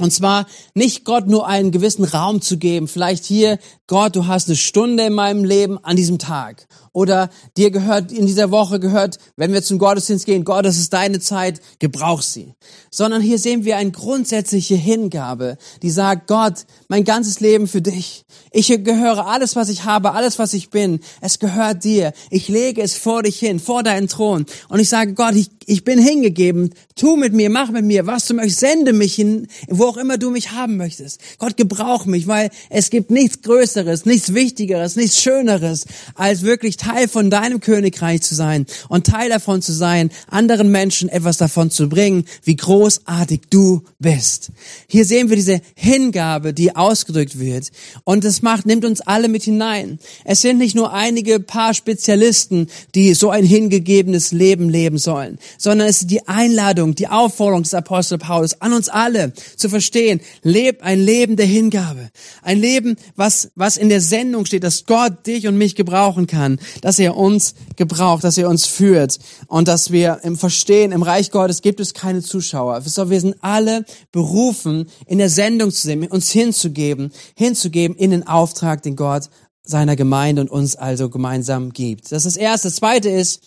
Und 0.00 0.12
zwar 0.12 0.46
nicht 0.74 1.04
Gott 1.04 1.26
nur 1.26 1.46
einen 1.46 1.72
gewissen 1.72 2.04
Raum 2.04 2.40
zu 2.40 2.56
geben. 2.56 2.88
Vielleicht 2.88 3.24
hier, 3.24 3.58
Gott, 3.86 4.16
du 4.16 4.26
hast 4.26 4.48
eine 4.48 4.56
Stunde 4.56 5.04
in 5.04 5.12
meinem 5.12 5.44
Leben 5.44 5.78
an 5.84 5.96
diesem 5.96 6.18
Tag. 6.18 6.66
Oder 6.92 7.30
dir 7.56 7.70
gehört, 7.70 8.10
in 8.10 8.26
dieser 8.26 8.50
Woche 8.50 8.80
gehört, 8.80 9.18
wenn 9.36 9.52
wir 9.52 9.62
zum 9.62 9.78
Gottesdienst 9.78 10.26
gehen, 10.26 10.44
Gott, 10.44 10.64
das 10.64 10.78
ist 10.78 10.92
deine 10.92 11.20
Zeit, 11.20 11.60
gebrauch 11.78 12.22
sie. 12.22 12.54
Sondern 12.90 13.22
hier 13.22 13.38
sehen 13.38 13.64
wir 13.64 13.76
eine 13.76 13.92
grundsätzliche 13.92 14.74
Hingabe, 14.74 15.56
die 15.82 15.90
sagt, 15.90 16.26
Gott, 16.26 16.66
mein 16.88 17.04
ganzes 17.04 17.38
Leben 17.40 17.68
für 17.68 17.82
dich. 17.82 18.24
Ich 18.50 18.68
gehöre 18.68 19.26
alles, 19.26 19.54
was 19.54 19.68
ich 19.68 19.84
habe, 19.84 20.12
alles, 20.12 20.38
was 20.38 20.54
ich 20.54 20.70
bin. 20.70 21.00
Es 21.20 21.38
gehört 21.38 21.84
dir. 21.84 22.12
Ich 22.30 22.48
lege 22.48 22.82
es 22.82 22.96
vor 22.96 23.22
dich 23.22 23.38
hin, 23.38 23.60
vor 23.60 23.82
deinen 23.82 24.08
Thron. 24.08 24.46
Und 24.68 24.80
ich 24.80 24.88
sage, 24.88 25.14
Gott, 25.14 25.34
ich, 25.34 25.50
ich 25.66 25.84
bin 25.84 25.98
hingegeben. 25.98 26.74
Tu 26.96 27.16
mit 27.16 27.32
mir, 27.32 27.50
mach 27.50 27.70
mit 27.70 27.84
mir, 27.84 28.06
was 28.06 28.26
du 28.26 28.34
möchtest. 28.34 28.60
Sende 28.60 28.92
mich 28.92 29.14
hin, 29.14 29.46
wo 29.68 29.84
auch 29.84 29.96
immer 29.96 30.18
du 30.18 30.30
mich 30.30 30.52
haben 30.52 30.76
möchtest. 30.76 31.20
Gott, 31.38 31.56
gebrauch 31.56 32.06
mich, 32.06 32.26
weil 32.26 32.50
es 32.70 32.90
gibt 32.90 33.10
nichts 33.10 33.42
Größeres, 33.42 34.04
nichts 34.04 34.34
Wichtigeres, 34.34 34.96
nichts 34.96 35.22
Schöneres, 35.22 35.86
als 36.14 36.42
wirklich 36.42 36.76
Teil 36.76 37.08
von 37.08 37.30
deinem 37.30 37.60
Königreich 37.60 38.22
zu 38.22 38.34
sein 38.34 38.66
und 38.88 39.06
Teil 39.06 39.28
davon 39.28 39.62
zu 39.62 39.72
sein, 39.72 40.10
anderen 40.28 40.70
Menschen 40.70 41.08
etwas 41.08 41.36
davon 41.36 41.70
zu 41.70 41.88
bringen, 41.88 42.24
wie 42.44 42.56
großartig 42.56 43.42
du 43.50 43.82
bist. 43.98 44.50
Hier 44.86 45.04
sehen 45.04 45.28
wir 45.28 45.36
diese 45.36 45.60
Hingabe, 45.74 46.52
die 46.52 46.74
ausgedrückt 46.74 47.38
wird. 47.38 47.70
Und 48.04 48.24
das 48.24 48.42
macht, 48.42 48.66
nimmt 48.66 48.84
uns 48.84 49.00
alle 49.00 49.28
mit 49.28 49.44
hinein. 49.44 49.98
Es 50.24 50.40
sind 50.40 50.58
nicht 50.58 50.74
nur 50.74 50.92
einige 50.92 51.40
paar 51.40 51.74
Spezialisten, 51.74 52.68
die 52.94 53.14
so 53.14 53.30
ein 53.30 53.44
hingegebenes 53.44 54.32
Leben 54.32 54.68
leben 54.68 54.98
sollen, 54.98 55.38
sondern 55.60 55.86
es 55.86 56.00
ist 56.02 56.10
die 56.10 56.26
Einladung, 56.26 56.94
die 56.94 57.08
Aufforderung 57.08 57.62
des 57.62 57.74
Apostel 57.74 58.18
Paulus 58.18 58.60
an 58.60 58.72
uns 58.72 58.88
alle 58.88 59.32
zu 59.56 59.68
verstehen, 59.68 60.20
lebt 60.42 60.82
ein 60.82 60.98
Leben 61.00 61.36
der 61.36 61.46
Hingabe. 61.46 62.08
Ein 62.42 62.58
Leben, 62.58 62.96
was, 63.14 63.50
was 63.54 63.76
in 63.76 63.88
der 63.88 64.00
Sendung 64.00 64.46
steht, 64.46 64.64
dass 64.64 64.86
Gott 64.86 65.26
dich 65.26 65.46
und 65.46 65.56
mich 65.56 65.76
gebrauchen 65.76 66.26
kann 66.26 66.58
dass 66.80 66.98
er 66.98 67.16
uns 67.16 67.54
gebraucht, 67.76 68.24
dass 68.24 68.38
er 68.38 68.48
uns 68.48 68.66
führt 68.66 69.18
und 69.46 69.68
dass 69.68 69.90
wir 69.90 70.20
im 70.22 70.36
Verstehen, 70.36 70.92
im 70.92 71.02
Reich 71.02 71.30
Gottes 71.30 71.62
gibt 71.62 71.80
es 71.80 71.94
keine 71.94 72.22
Zuschauer. 72.22 72.84
Wir 72.84 73.20
sind 73.20 73.36
alle 73.40 73.84
berufen, 74.12 74.88
in 75.06 75.18
der 75.18 75.30
Sendung 75.30 75.70
zu 75.70 75.82
sehen, 75.82 76.06
uns 76.06 76.30
hinzugeben, 76.30 77.12
hinzugeben 77.36 77.96
in 77.96 78.10
den 78.10 78.26
Auftrag, 78.26 78.82
den 78.82 78.96
Gott 78.96 79.28
seiner 79.62 79.96
Gemeinde 79.96 80.42
und 80.42 80.50
uns 80.50 80.76
also 80.76 81.10
gemeinsam 81.10 81.72
gibt. 81.72 82.10
Das 82.10 82.24
ist 82.24 82.36
das 82.36 82.42
Erste. 82.42 82.68
Das 82.68 82.76
Zweite 82.76 83.08
ist, 83.08 83.42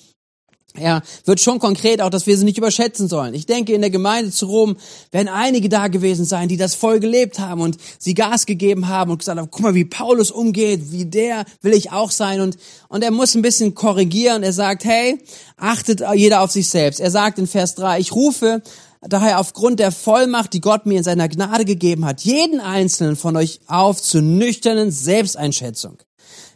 er 0.76 1.04
wird 1.26 1.40
schon 1.40 1.60
konkret 1.60 2.02
auch, 2.02 2.10
dass 2.10 2.26
wir 2.26 2.36
sie 2.36 2.46
nicht 2.46 2.58
überschätzen 2.58 3.08
sollen. 3.08 3.34
Ich 3.36 3.46
denke, 3.46 3.74
in 3.74 3.82
der 3.82 3.92
Gemeinde 3.92 4.32
zu 4.32 4.48
Rom 4.48 4.76
werden 5.12 5.28
einige 5.28 5.70
da 5.70 5.88
gewesen 5.88 6.26
sein, 6.26 6.48
die 6.48 6.58
das 6.58 6.74
voll 6.74 7.00
gelebt 7.00 7.40
haben 7.40 7.62
und 7.62 7.78
sie 8.00 8.16
Gas 8.16 8.48
gegeben 8.48 8.88
haben 8.88 9.12
und 9.12 9.20
gesagt 9.20 9.38
haben, 9.38 9.50
guck 9.52 9.62
mal, 9.62 9.76
wie 9.76 9.86
Paulus 9.86 10.32
umgeht, 10.32 10.92
wie 10.92 11.06
der 11.06 11.46
will 11.62 11.74
ich 11.74 11.92
auch 11.92 12.10
sein. 12.10 12.42
Und, 12.42 12.58
und 12.90 13.04
er 13.04 13.12
muss 13.12 13.36
ein 13.36 13.44
bisschen 13.44 13.76
korrigieren. 13.76 14.42
Er 14.42 14.54
sagt, 14.54 14.84
hey, 14.84 15.20
achtet 15.58 16.02
jeder 16.16 16.42
auf 16.42 16.52
sich 16.52 16.70
selbst. 16.70 17.00
Er 17.00 17.12
sagt 17.12 17.38
in 17.38 17.46
Vers 17.48 17.76
3, 17.76 18.00
ich 18.00 18.14
rufe 18.14 18.64
daher 19.02 19.40
aufgrund 19.40 19.80
der 19.80 19.92
Vollmacht, 19.92 20.54
die 20.54 20.62
Gott 20.62 20.86
mir 20.86 20.98
in 20.98 21.04
seiner 21.04 21.28
Gnade 21.28 21.66
gegeben 21.66 22.06
hat, 22.06 22.22
jeden 22.22 22.60
einzelnen 22.60 23.16
von 23.16 23.36
euch 23.36 23.60
auf 23.68 24.02
zur 24.02 24.22
nüchternen 24.22 24.92
Selbsteinschätzung. 24.92 25.98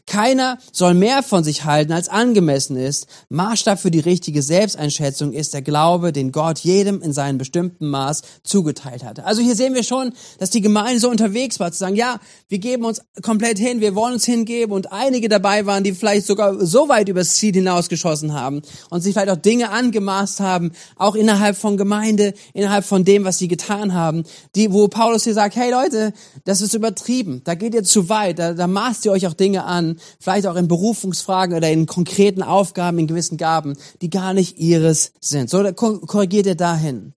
Keiner 0.08 0.58
soll 0.72 0.94
mehr 0.94 1.22
von 1.22 1.44
sich 1.44 1.66
halten, 1.66 1.92
als 1.92 2.08
angemessen 2.08 2.78
ist. 2.78 3.08
Maßstab 3.28 3.78
für 3.78 3.92
die 3.92 4.00
richtige 4.00 4.42
Selbsteinschätzung 4.42 5.34
ist 5.34 5.54
der 5.54 5.62
Glaube, 5.62 6.14
den 6.14 6.32
Gott 6.32 6.60
jedem 6.60 7.02
in 7.02 7.12
seinem 7.12 7.38
bestimmten 7.38 7.90
Maß 7.90 8.22
zugeteilt 8.42 9.04
hatte. 9.04 9.26
Also 9.26 9.42
hier 9.42 9.56
sehen 9.56 9.76
wir 9.76 9.84
schon, 9.84 10.14
dass 10.40 10.50
die 10.50 10.62
Gemeinde 10.62 11.02
so 11.02 11.10
unterwegs 11.10 11.60
war, 11.60 11.74
zu 11.74 11.80
sagen, 11.80 11.98
ja, 11.98 12.20
wir 12.48 12.60
geben 12.60 12.86
uns 12.86 13.02
komplett 13.22 13.60
hin, 13.60 13.82
wir 13.82 13.96
wollen 13.96 14.14
uns 14.14 14.24
hingeben 14.24 14.74
und 14.74 14.94
einige 14.94 15.28
dabei 15.28 15.66
waren, 15.66 15.84
die 15.84 15.92
vielleicht 15.92 16.26
sogar 16.26 16.66
so 16.66 16.88
weit 16.88 17.10
übers 17.10 17.36
Ziel 17.36 17.54
hinausgeschossen 17.54 18.34
haben 18.34 18.62
und 18.90 19.02
sich 19.02 19.14
vielleicht 19.14 19.30
auch 19.30 19.36
Dinge 19.36 19.72
angemaßt 19.72 20.40
haben, 20.40 20.72
auch 20.96 21.16
innerhalb 21.16 21.58
von 21.58 21.76
Gemeinde, 21.76 22.34
innerhalb 22.54 22.86
von 22.86 23.04
dem, 23.04 23.26
was 23.26 23.40
sie 23.40 23.50
getan 23.50 23.94
haben, 23.94 24.24
die, 24.56 24.72
wo 24.72 24.88
Paulus 24.88 25.26
hier 25.26 25.34
sagt, 25.34 25.58
hey 25.58 25.70
Leute, 25.70 26.14
das 26.46 26.62
ist 26.62 26.74
übertrieben, 26.74 27.42
da 27.44 27.56
geht 27.56 27.74
ihr 27.74 27.84
zu 27.84 28.08
weit, 28.08 28.40
da, 28.40 28.54
da 28.54 28.68
maßt 28.68 29.04
ihr 29.04 29.12
euch 29.12 29.28
auch 29.28 29.34
Dinge 29.34 29.66
an, 29.66 29.97
vielleicht 30.20 30.48
auch 30.48 30.56
in 30.56 30.68
Berufungsfragen 30.68 31.56
oder 31.56 31.70
in 31.70 31.86
konkreten 31.86 32.44
Aufgaben, 32.44 33.00
in 33.00 33.08
gewissen 33.08 33.38
Gaben, 33.38 33.78
die 34.02 34.10
gar 34.10 34.34
nicht 34.34 34.58
ihres 34.58 35.12
sind. 35.20 35.50
So 35.50 35.64
korrigiert 35.74 36.48
er 36.48 36.56
dahin. 36.56 37.14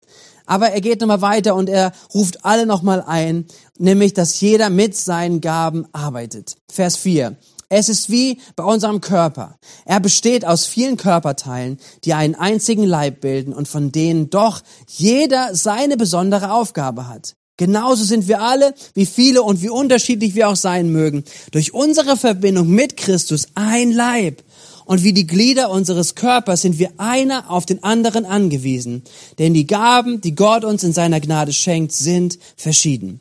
Aber 0.47 0.71
er 0.71 0.81
geht 0.81 1.01
nochmal 1.01 1.23
weiter 1.23 1.55
und 1.55 1.69
er 1.69 1.93
ruft 2.13 2.45
alle 2.45 2.67
nochmal 2.67 3.05
ein, 3.07 3.47
nämlich, 3.79 4.15
dass 4.15 4.41
jeder 4.41 4.69
mit 4.69 4.97
seinen 4.97 5.41
Gaben 5.41 5.87
arbeitet. 5.93 6.57
Vers 6.69 6.97
4. 6.97 7.37
Es 7.73 7.89
ist 7.89 8.11
wie 8.11 8.41
bei 8.57 8.65
unserem 8.65 9.01
Körper. 9.01 9.57
Er 9.85 10.01
besteht 10.01 10.45
aus 10.45 10.67
vielen 10.67 10.97
Körperteilen, 10.97 11.79
die 12.03 12.15
einen 12.15 12.35
einzigen 12.35 12.83
Leib 12.83 13.21
bilden 13.21 13.53
und 13.53 13.69
von 13.69 13.93
denen 13.93 14.29
doch 14.29 14.61
jeder 14.89 15.55
seine 15.55 15.97
besondere 15.97 16.53
Aufgabe 16.53 17.07
hat. 17.07 17.37
Genauso 17.61 18.05
sind 18.05 18.26
wir 18.26 18.40
alle, 18.40 18.73
wie 18.95 19.05
viele 19.05 19.43
und 19.43 19.61
wie 19.61 19.69
unterschiedlich 19.69 20.35
wir 20.35 20.49
auch 20.49 20.57
sein 20.57 20.90
mögen, 20.90 21.25
durch 21.50 21.75
unsere 21.75 22.17
Verbindung 22.17 22.71
mit 22.71 22.97
Christus 22.97 23.49
ein 23.55 23.93
Leib. 23.93 24.43
Und 24.87 25.05
wie 25.05 25.12
die 25.12 25.26
Glieder 25.26 25.69
unseres 25.69 26.14
Körpers 26.14 26.62
sind 26.62 26.79
wir 26.79 26.90
einer 26.97 27.50
auf 27.50 27.67
den 27.67 27.85
anderen 27.85 28.25
angewiesen. 28.25 29.02
Denn 29.38 29.52
die 29.52 29.67
Gaben, 29.67 30.23
die 30.23 30.35
Gott 30.35 30.64
uns 30.64 30.85
in 30.85 30.95
seiner 30.95 31.21
Gnade 31.21 31.52
schenkt, 31.52 31.93
sind 31.93 32.38
verschieden. 32.57 33.21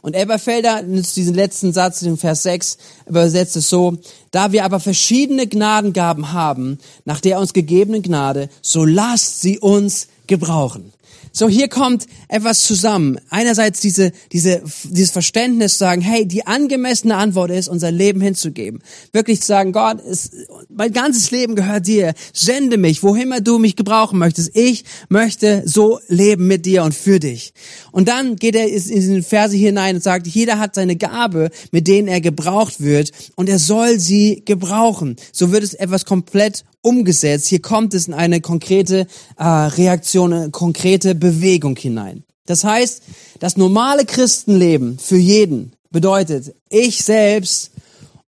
Und 0.00 0.14
Elberfelder 0.14 0.82
nutzt 0.82 1.16
diesen 1.16 1.34
letzten 1.34 1.72
Satz 1.72 2.02
in 2.02 2.16
Vers 2.16 2.44
6, 2.44 2.78
übersetzt 3.08 3.56
es 3.56 3.68
so, 3.68 3.98
da 4.30 4.52
wir 4.52 4.64
aber 4.64 4.78
verschiedene 4.78 5.48
Gnadengaben 5.48 6.32
haben, 6.32 6.78
nach 7.04 7.20
der 7.20 7.40
uns 7.40 7.52
gegebenen 7.52 8.02
Gnade, 8.02 8.48
so 8.62 8.84
lasst 8.84 9.40
sie 9.40 9.58
uns 9.58 10.06
gebrauchen. 10.28 10.92
So, 11.32 11.48
hier 11.48 11.68
kommt 11.68 12.06
etwas 12.28 12.62
zusammen. 12.64 13.18
Einerseits 13.30 13.80
diese, 13.80 14.12
diese, 14.30 14.62
dieses 14.84 15.10
Verständnis 15.10 15.72
zu 15.72 15.78
sagen, 15.78 16.02
hey, 16.02 16.26
die 16.26 16.46
angemessene 16.46 17.16
Antwort 17.16 17.50
ist, 17.50 17.68
unser 17.68 17.90
Leben 17.90 18.20
hinzugeben. 18.20 18.82
Wirklich 19.12 19.40
zu 19.40 19.46
sagen, 19.46 19.72
Gott, 19.72 20.00
ist, 20.00 20.34
mein 20.68 20.92
ganzes 20.92 21.30
Leben 21.30 21.56
gehört 21.56 21.86
dir. 21.86 22.14
Sende 22.32 22.76
mich, 22.76 23.02
wohin 23.02 23.22
immer 23.22 23.40
du 23.40 23.58
mich 23.58 23.76
gebrauchen 23.76 24.18
möchtest. 24.18 24.54
Ich 24.54 24.84
möchte 25.08 25.62
so 25.64 26.00
leben 26.08 26.46
mit 26.46 26.66
dir 26.66 26.82
und 26.82 26.94
für 26.94 27.18
dich. 27.18 27.54
Und 27.92 28.08
dann 28.08 28.36
geht 28.36 28.54
er 28.54 28.68
in 28.68 28.74
diesen 28.74 29.22
Verse 29.22 29.56
hinein 29.56 29.96
und 29.96 30.02
sagt, 30.02 30.26
jeder 30.26 30.58
hat 30.58 30.74
seine 30.74 30.96
Gabe, 30.96 31.50
mit 31.70 31.88
denen 31.88 32.08
er 32.08 32.20
gebraucht 32.20 32.80
wird 32.80 33.12
und 33.36 33.48
er 33.48 33.58
soll 33.58 33.98
sie 33.98 34.42
gebrauchen. 34.44 35.16
So 35.32 35.52
wird 35.52 35.62
es 35.62 35.74
etwas 35.74 36.04
komplett 36.04 36.64
umgesetzt. 36.82 37.48
Hier 37.48 37.62
kommt 37.62 37.94
es 37.94 38.08
in 38.08 38.14
eine 38.14 38.40
konkrete 38.40 39.06
äh, 39.38 39.44
Reaktion, 39.44 40.32
eine 40.32 40.50
konkrete 40.50 41.14
Bewegung 41.14 41.76
hinein. 41.76 42.24
Das 42.46 42.64
heißt, 42.64 43.02
das 43.38 43.56
normale 43.56 44.04
Christenleben 44.04 44.98
für 44.98 45.16
jeden 45.16 45.72
bedeutet, 45.90 46.54
ich 46.68 47.02
selbst 47.02 47.70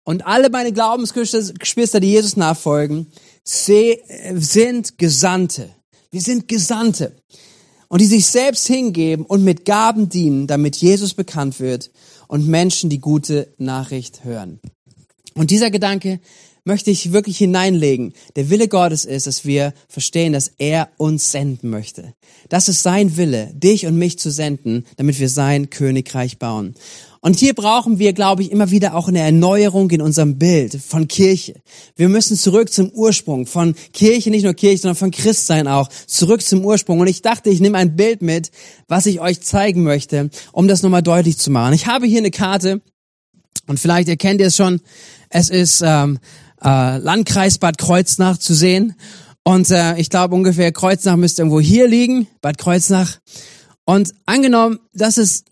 und 0.05 0.27
alle 0.27 0.51
meine 0.51 0.73
Glaubensgeschwister, 0.73 1.99
die 1.99 2.13
Jesus 2.13 2.37
nachfolgen, 2.37 3.07
sind 3.45 4.99
Gesandte. 4.99 5.71
Wir 6.11 6.21
sind 6.21 6.47
Gesandte. 6.49 7.13
Und 7.89 8.01
die 8.01 8.07
sich 8.07 8.27
selbst 8.27 8.67
hingeben 8.67 9.25
und 9.25 9.45
mit 9.45 9.65
Gaben 9.65 10.09
dienen, 10.09 10.47
damit 10.47 10.77
Jesus 10.77 11.15
bekannt 11.15 11.61
wird 11.61 11.91
und 12.29 12.49
Menschen 12.49 12.91
die 12.91 12.99
gute 12.99 13.53
Nachricht 13.59 14.25
hören. 14.25 14.61
Und 15.35 15.51
dieser 15.51 15.71
Gedanke 15.71 16.21
möchte 16.65 16.91
ich 16.91 17.13
wirklich 17.13 17.39
hineinlegen. 17.39 18.15
Der 18.37 18.51
Wille 18.51 18.69
Gottes 18.69 19.05
ist, 19.05 19.27
dass 19.27 19.45
wir 19.45 19.75
verstehen, 19.89 20.33
dass 20.33 20.53
er 20.59 20.89
uns 20.97 21.31
senden 21.31 21.71
möchte. 21.71 22.15
Das 22.49 22.69
ist 22.69 22.83
sein 22.83 23.17
Wille, 23.17 23.53
dich 23.55 23.87
und 23.87 23.97
mich 23.97 24.19
zu 24.19 24.31
senden, 24.31 24.85
damit 24.97 25.19
wir 25.19 25.29
sein 25.29 25.71
Königreich 25.71 26.39
bauen. 26.39 26.75
Und 27.21 27.39
hier 27.39 27.55
brauchen 27.55 27.99
wir, 27.99 28.13
glaube 28.13 28.43
ich, 28.43 28.53
immer 28.53 28.71
wieder 28.71 28.95
auch 28.95 29.09
eine 29.09 29.21
Erneuerung 29.21 29.91
in 29.91 30.03
unserem 30.03 30.39
Bild 30.39 30.75
von 30.75 31.09
Kirche. 31.09 31.55
Wir 31.97 32.11
müssen 32.11 32.37
zurück 32.37 32.71
zum 32.71 32.91
Ursprung 32.91 33.47
von 33.47 33.75
Kirche, 33.95 34.29
nicht 34.29 34.45
nur 34.45 34.53
Kirche, 34.53 34.83
sondern 34.83 34.97
von 34.97 35.11
Christsein 35.11 35.67
auch, 35.67 35.89
zurück 36.07 36.43
zum 36.43 36.63
Ursprung. 36.67 37.01
Und 37.01 37.07
ich 37.07 37.23
dachte, 37.23 37.49
ich 37.49 37.61
nehme 37.61 37.79
ein 37.79 37.97
Bild 37.97 38.21
mit, 38.21 38.51
was 38.89 39.07
ich 39.07 39.21
euch 39.21 39.41
zeigen 39.41 39.85
möchte, 39.85 40.29
um 40.53 40.69
das 40.69 40.83
nochmal 40.83 41.03
deutlich 41.03 41.39
zu 41.39 41.51
machen. 41.51 41.73
Ich 41.73 41.87
habe 41.87 42.07
hier 42.07 42.19
eine 42.19 42.31
Karte 42.31 42.83
und 43.67 43.81
vielleicht 43.81 44.09
erkennt 44.09 44.41
ihr 44.41 44.49
es 44.49 44.57
schon. 44.57 44.81
Es 45.31 45.49
ist 45.49 45.83
ähm, 45.83 46.19
äh, 46.65 46.99
Landkreis 46.99 47.59
Bad 47.59 47.79
Kreuznach 47.79 48.39
zu 48.39 48.55
sehen. 48.55 48.95
Und 49.45 49.71
äh, 49.71 49.97
ich 49.99 50.11
glaube 50.11 50.35
ungefähr 50.35 50.73
Kreuznach 50.73 51.17
müsste 51.17 51.43
irgendwo 51.43 51.61
hier 51.61 51.87
liegen, 51.87 52.27
Bad 52.41 52.59
Kreuznach. 52.59 53.19
Und 53.85 54.15
angenommen, 54.25 54.79
das 54.95 55.19
ist 55.19 55.47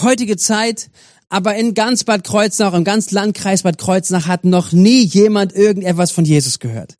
heutige 0.00 0.36
Zeit, 0.36 0.90
aber 1.28 1.56
in 1.56 1.74
ganz 1.74 2.04
Bad 2.04 2.24
Kreuznach, 2.24 2.72
im 2.72 2.84
ganz 2.84 3.10
Landkreis 3.10 3.62
Bad 3.62 3.76
Kreuznach 3.76 4.26
hat 4.26 4.44
noch 4.44 4.72
nie 4.72 5.02
jemand 5.02 5.52
irgendetwas 5.54 6.10
von 6.10 6.24
Jesus 6.24 6.58
gehört. 6.58 6.96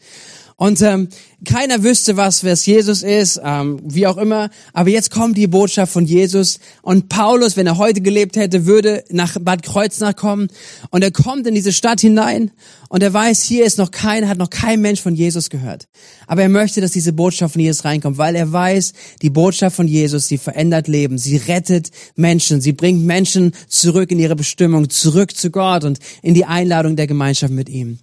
Und 0.57 0.83
ähm, 0.83 1.09
keiner 1.45 1.85
wüsste, 1.85 2.17
was, 2.17 2.43
wer 2.43 2.55
Jesus 2.55 3.03
ist, 3.03 3.41
ähm, 3.45 3.79
wie 3.85 4.09
auch 4.09 4.17
immer. 4.17 4.51
Aber 4.73 4.91
jetzt 4.91 5.13
kommt 5.13 5.37
die 5.37 5.47
Botschaft 5.47 5.93
von 5.93 6.05
Jesus. 6.05 6.59
Und 6.83 7.09
Paulus, 7.09 7.57
wenn 7.57 7.67
er 7.67 7.79
heute 7.79 8.01
gelebt 8.01 8.37
hätte, 8.37 8.67
würde 8.67 9.05
nach 9.11 9.37
Bad 9.41 9.63
Kreuznach 9.63 10.17
kommen. 10.17 10.49
Und 10.91 11.05
er 11.05 11.13
kommt 11.13 11.47
in 11.47 11.55
diese 11.55 11.73
Stadt 11.73 12.01
hinein. 12.01 12.51
Und 12.89 13.03
er 13.05 13.13
weiß, 13.13 13.43
hier 13.43 13.65
ist 13.65 13.79
noch 13.79 13.93
kein, 13.93 14.29
hat 14.29 14.39
noch 14.39 14.51
kein 14.51 14.81
Mensch 14.81 15.01
von 15.01 15.15
Jesus 15.15 15.49
gehört. 15.49 15.87
Aber 16.27 16.43
er 16.43 16.49
möchte, 16.49 16.81
dass 16.81 16.91
diese 16.91 17.13
Botschaft 17.13 17.53
von 17.53 17.63
Jesus 17.63 17.85
reinkommt, 17.85 18.19
weil 18.19 18.35
er 18.35 18.51
weiß, 18.51 18.93
die 19.23 19.31
Botschaft 19.31 19.77
von 19.77 19.87
Jesus, 19.87 20.27
sie 20.27 20.39
verändert 20.39 20.89
Leben. 20.89 21.19
Sie 21.19 21.37
rettet 21.37 21.91
Menschen. 22.17 22.61
Sie 22.61 22.73
bringt 22.73 23.05
Menschen 23.05 23.53
zurück 23.69 24.11
in 24.11 24.19
ihre 24.19 24.35
Bestimmung, 24.35 24.91
zurück 24.91 25.37
zu 25.37 25.51
Gott 25.51 25.85
und 25.85 26.01
in 26.23 26.35
die 26.35 26.47
Einladung 26.47 26.97
der 26.97 27.07
Gemeinschaft 27.07 27.53
mit 27.53 27.69
ihm. 27.69 27.99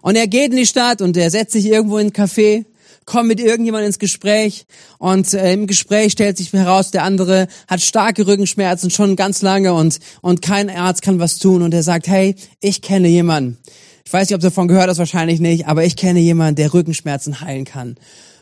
Und 0.00 0.16
er 0.16 0.26
geht 0.26 0.52
in 0.52 0.56
die 0.56 0.66
Stadt 0.66 1.02
und 1.02 1.18
er 1.18 1.30
setzt 1.30 1.52
sich 1.52 1.66
irgendwo 1.66 1.98
in 1.98 2.06
ein 2.06 2.12
Café, 2.12 2.64
kommt 3.08 3.28
mit 3.28 3.40
irgendjemand 3.40 3.86
ins 3.86 3.98
Gespräch 3.98 4.66
und 4.98 5.32
äh, 5.32 5.52
im 5.54 5.66
Gespräch 5.66 6.12
stellt 6.12 6.36
sich 6.36 6.52
heraus, 6.52 6.90
der 6.90 7.04
andere 7.04 7.48
hat 7.66 7.80
starke 7.80 8.26
Rückenschmerzen 8.26 8.90
schon 8.90 9.16
ganz 9.16 9.40
lange 9.40 9.72
und, 9.72 9.98
und 10.20 10.42
kein 10.42 10.68
Arzt 10.68 11.00
kann 11.00 11.18
was 11.18 11.38
tun 11.38 11.62
und 11.62 11.72
er 11.72 11.82
sagt, 11.82 12.06
hey, 12.06 12.36
ich 12.60 12.82
kenne 12.82 13.08
jemanden. 13.08 13.56
Ich 14.04 14.12
weiß 14.12 14.28
nicht, 14.28 14.34
ob 14.34 14.42
du 14.42 14.48
davon 14.48 14.68
gehört 14.68 14.88
hast, 14.88 14.98
wahrscheinlich 14.98 15.40
nicht, 15.40 15.66
aber 15.66 15.84
ich 15.84 15.96
kenne 15.96 16.20
jemanden, 16.20 16.56
der 16.56 16.74
Rückenschmerzen 16.74 17.40
heilen 17.40 17.64
kann. 17.64 17.96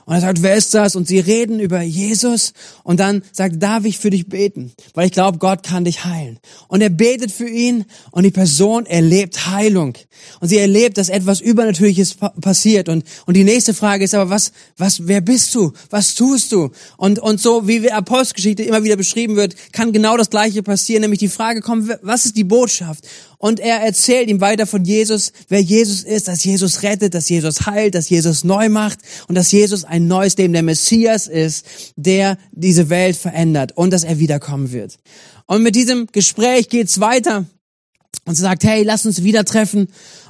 Und 0.07 0.15
er 0.15 0.21
sagt, 0.21 0.41
wer 0.43 0.55
ist 0.55 0.73
das? 0.73 0.95
Und 0.95 1.09
sie 1.09 1.19
reden 1.19 1.59
über 1.59 1.83
Jesus. 1.83 2.53
Und 2.85 3.01
dann 3.01 3.23
sagt, 3.33 3.61
darf 3.61 3.85
ich 3.85 3.99
für 3.99 4.11
dich 4.11 4.29
beten? 4.29 4.73
Weil 4.95 5.07
ich 5.07 5.13
glaube, 5.13 5.39
Gott 5.39 5.65
kann 5.65 5.85
dich 5.85 6.05
heilen. 6.05 6.39
Und 6.69 6.81
er 6.81 6.91
betet 6.91 7.33
für 7.33 7.49
ihn 7.49 7.85
und 8.13 8.23
die 8.23 8.31
Person 8.31 8.87
erlebt 8.87 9.49
Heilung. 9.49 9.95
Und 10.39 10.49
sie 10.49 10.59
erlebt, 10.59 10.97
dass 10.97 11.09
etwas 11.09 11.41
Übernatürliches 11.41 12.19
passiert. 12.41 12.89
Und, 12.89 13.05
und 13.27 13.37
die 13.37 13.43
nächste 13.43 13.75
Frage 13.75 14.05
ist 14.05 14.15
aber, 14.15 14.31
was, 14.31 14.53
was, 14.77 15.09
wer 15.09 15.21
bist 15.21 15.53
du? 15.57 15.73
Was 15.91 16.15
tust 16.15 16.53
du? 16.53 16.71
Und, 16.97 17.19
und 17.19 17.41
so, 17.41 17.67
wie 17.67 17.91
Apostelgeschichte 17.91 18.63
immer 18.63 18.85
wieder 18.85 18.97
beschrieben 18.97 19.35
wird, 19.35 19.57
kann 19.73 19.93
genau 19.93 20.17
das 20.17 20.31
Gleiche 20.31 20.63
passieren. 20.63 21.01
Nämlich 21.01 21.19
die 21.19 21.29
Frage 21.29 21.63
kommt, 21.63 21.99
was 22.03 22.27
ist 22.27 22.37
die 22.37 22.45
Botschaft? 22.45 23.05
Und 23.39 23.61
er 23.61 23.81
erzählt 23.81 24.29
ihm 24.29 24.41
weiter 24.41 24.67
von 24.67 24.85
Jesus, 24.85 25.33
wer 25.49 25.61
Jesus 25.61 26.03
ist, 26.03 26.29
dass 26.29 26.45
Jesus 26.45 26.83
rettet, 26.83 27.15
dass 27.15 27.29
Jesus 27.29 27.67
heilt, 27.67 27.95
dass 27.95 28.09
Jesus 28.09 28.45
neu 28.45 28.69
macht 28.69 28.99
und 29.29 29.35
dass 29.35 29.53
Jesus 29.53 29.85
ein 29.85 30.07
neues 30.07 30.37
Leben, 30.37 30.53
der 30.53 30.63
Messias 30.63 31.27
ist, 31.27 31.67
der 31.97 32.39
diese 32.53 32.89
Welt 32.89 33.17
verändert 33.17 33.73
und 33.77 33.93
dass 33.93 34.05
er 34.05 34.19
wiederkommen 34.19 34.73
wird. 34.73 34.99
Und 35.47 35.63
mit 35.63 35.75
diesem 35.75 36.07
Gespräch 36.13 36.69
geht's 36.69 37.01
weiter 37.01 37.45
und 38.25 38.35
sie 38.35 38.43
sagt, 38.43 38.65
hey, 38.65 38.83
lass 38.83 39.07
uns 39.07 39.23
wieder 39.23 39.45
treffen 39.45 39.89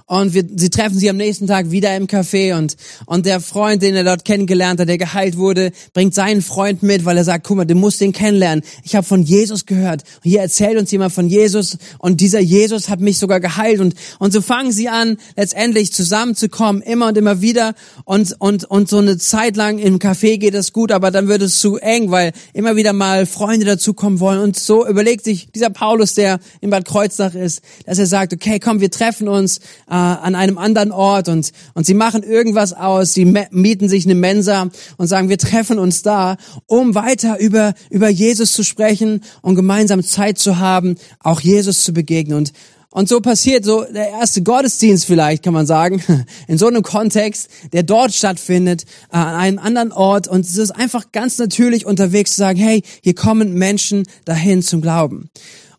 und 0.08 0.34
wir, 0.34 0.44
sie 0.54 0.70
treffen 0.70 0.96
sie 0.96 1.10
am 1.10 1.16
nächsten 1.16 1.48
Tag 1.48 1.72
wieder 1.72 1.96
im 1.96 2.06
Café 2.06 2.56
und, 2.56 2.76
und 3.06 3.26
der 3.26 3.40
Freund, 3.40 3.82
den 3.82 3.96
er 3.96 4.04
dort 4.04 4.24
kennengelernt 4.24 4.78
hat, 4.78 4.88
der 4.88 4.98
geheilt 4.98 5.36
wurde, 5.36 5.72
bringt 5.94 6.14
seinen 6.14 6.42
Freund 6.42 6.84
mit, 6.84 7.04
weil 7.04 7.16
er 7.16 7.24
sagt, 7.24 7.44
guck 7.44 7.56
mal, 7.56 7.64
du 7.64 7.74
musst 7.74 8.00
den 8.00 8.12
kennenlernen. 8.12 8.62
Ich 8.84 8.94
habe 8.94 9.04
von 9.04 9.24
Jesus 9.24 9.66
gehört. 9.66 10.04
Und 10.22 10.30
hier 10.30 10.42
erzählt 10.42 10.78
uns 10.78 10.92
jemand 10.92 11.12
von 11.12 11.26
Jesus 11.28 11.76
und 11.98 12.20
dieser 12.20 12.38
Jesus 12.38 12.88
hat 12.88 13.00
mich 13.00 13.18
sogar 13.18 13.40
geheilt 13.40 13.80
und, 13.80 13.96
und 14.20 14.32
so 14.32 14.42
fangen 14.42 14.70
sie 14.70 14.88
an, 14.88 15.16
letztendlich 15.34 15.92
zusammenzukommen, 15.92 16.82
immer 16.82 17.08
und 17.08 17.18
immer 17.18 17.40
wieder 17.40 17.74
und, 18.04 18.36
und, 18.38 18.62
und 18.62 18.88
so 18.88 18.98
eine 18.98 19.18
Zeit 19.18 19.56
lang 19.56 19.78
im 19.78 19.98
Café 19.98 20.38
geht 20.38 20.54
es 20.54 20.72
gut, 20.72 20.92
aber 20.92 21.10
dann 21.10 21.26
wird 21.26 21.42
es 21.42 21.58
zu 21.58 21.78
eng, 21.78 22.12
weil 22.12 22.30
immer 22.52 22.76
wieder 22.76 22.92
mal 22.92 23.26
Freunde 23.26 23.66
dazukommen 23.66 24.20
wollen 24.20 24.38
und 24.38 24.56
so 24.56 24.86
überlegt 24.86 25.24
sich 25.24 25.48
dieser 25.50 25.70
Paulus, 25.70 26.14
der 26.14 26.38
in 26.60 26.70
Bad 26.70 26.84
Kreuznach 26.84 27.34
ist, 27.34 27.60
dass 27.86 27.98
er 27.98 28.06
sagt, 28.06 28.32
okay, 28.32 28.60
komm, 28.60 28.80
wir 28.80 28.92
treffen 28.92 29.26
uns, 29.26 29.58
an 29.96 30.34
einem 30.34 30.58
anderen 30.58 30.92
Ort 30.92 31.28
und, 31.28 31.52
und 31.74 31.86
sie 31.86 31.94
machen 31.94 32.22
irgendwas 32.22 32.72
aus, 32.72 33.14
sie 33.14 33.24
mieten 33.50 33.88
sich 33.88 34.04
eine 34.04 34.14
Mensa 34.14 34.68
und 34.96 35.06
sagen, 35.06 35.28
wir 35.28 35.38
treffen 35.38 35.78
uns 35.78 36.02
da, 36.02 36.36
um 36.66 36.94
weiter 36.94 37.38
über, 37.38 37.74
über 37.90 38.08
Jesus 38.08 38.52
zu 38.52 38.62
sprechen 38.62 39.22
und 39.42 39.54
gemeinsam 39.54 40.02
Zeit 40.02 40.38
zu 40.38 40.58
haben, 40.58 40.96
auch 41.20 41.40
Jesus 41.40 41.82
zu 41.82 41.92
begegnen. 41.92 42.38
Und, 42.38 42.52
und 42.90 43.08
so 43.08 43.20
passiert 43.20 43.64
so 43.64 43.84
der 43.84 44.08
erste 44.10 44.42
Gottesdienst 44.42 45.04
vielleicht, 45.04 45.42
kann 45.42 45.52
man 45.52 45.66
sagen, 45.66 46.02
in 46.48 46.58
so 46.58 46.66
einem 46.66 46.82
Kontext, 46.82 47.48
der 47.72 47.82
dort 47.82 48.14
stattfindet, 48.14 48.84
äh, 49.12 49.16
an 49.16 49.34
einem 49.34 49.58
anderen 49.58 49.92
Ort. 49.92 50.28
Und 50.28 50.46
es 50.46 50.56
ist 50.56 50.70
einfach 50.70 51.12
ganz 51.12 51.38
natürlich 51.38 51.84
unterwegs 51.84 52.32
zu 52.32 52.38
sagen, 52.38 52.58
hey, 52.58 52.82
hier 53.02 53.14
kommen 53.14 53.52
Menschen 53.54 54.04
dahin 54.24 54.62
zum 54.62 54.80
Glauben. 54.80 55.28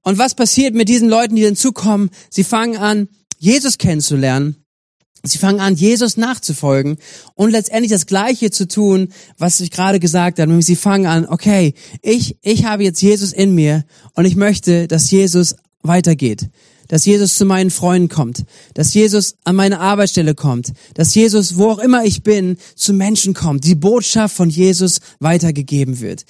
Und 0.03 0.17
was 0.17 0.35
passiert 0.35 0.73
mit 0.73 0.87
diesen 0.87 1.09
Leuten, 1.09 1.35
die 1.35 1.43
hinzukommen? 1.43 2.11
Sie 2.29 2.45
fangen 2.45 2.77
an, 2.77 3.09
Jesus 3.37 3.77
kennenzulernen. 3.77 4.57
Sie 5.23 5.37
fangen 5.37 5.59
an, 5.59 5.75
Jesus 5.75 6.15
nachzufolgen 6.15 6.97
und 7.35 7.51
letztendlich 7.51 7.91
das 7.91 8.05
Gleiche 8.05 8.51
zu 8.51 8.67
tun, 8.67 9.09
was 9.37 9.59
ich 9.59 9.71
gerade 9.71 9.99
gesagt 9.99 10.39
habe. 10.39 10.61
Sie 10.61 10.75
fangen 10.75 11.05
an, 11.05 11.27
okay, 11.27 11.73
ich, 12.01 12.37
ich 12.41 12.65
habe 12.65 12.83
jetzt 12.83 13.01
Jesus 13.01 13.33
in 13.33 13.53
mir 13.53 13.83
und 14.13 14.25
ich 14.25 14.35
möchte, 14.35 14.87
dass 14.87 15.11
Jesus 15.11 15.55
weitergeht. 15.81 16.49
Dass 16.87 17.05
Jesus 17.05 17.35
zu 17.35 17.43
meinen 17.43 17.69
Freunden 17.69 18.07
kommt. 18.07 18.45
Dass 18.73 18.93
Jesus 18.93 19.35
an 19.43 19.57
meine 19.57 19.81
Arbeitsstelle 19.81 20.35
kommt. 20.35 20.71
Dass 20.93 21.13
Jesus, 21.15 21.57
wo 21.57 21.71
auch 21.71 21.79
immer 21.79 22.05
ich 22.05 22.23
bin, 22.23 22.57
zu 22.75 22.93
Menschen 22.93 23.33
kommt. 23.33 23.65
Die 23.65 23.75
Botschaft 23.75 24.33
von 24.33 24.49
Jesus 24.49 24.99
weitergegeben 25.19 25.99
wird. 25.99 26.23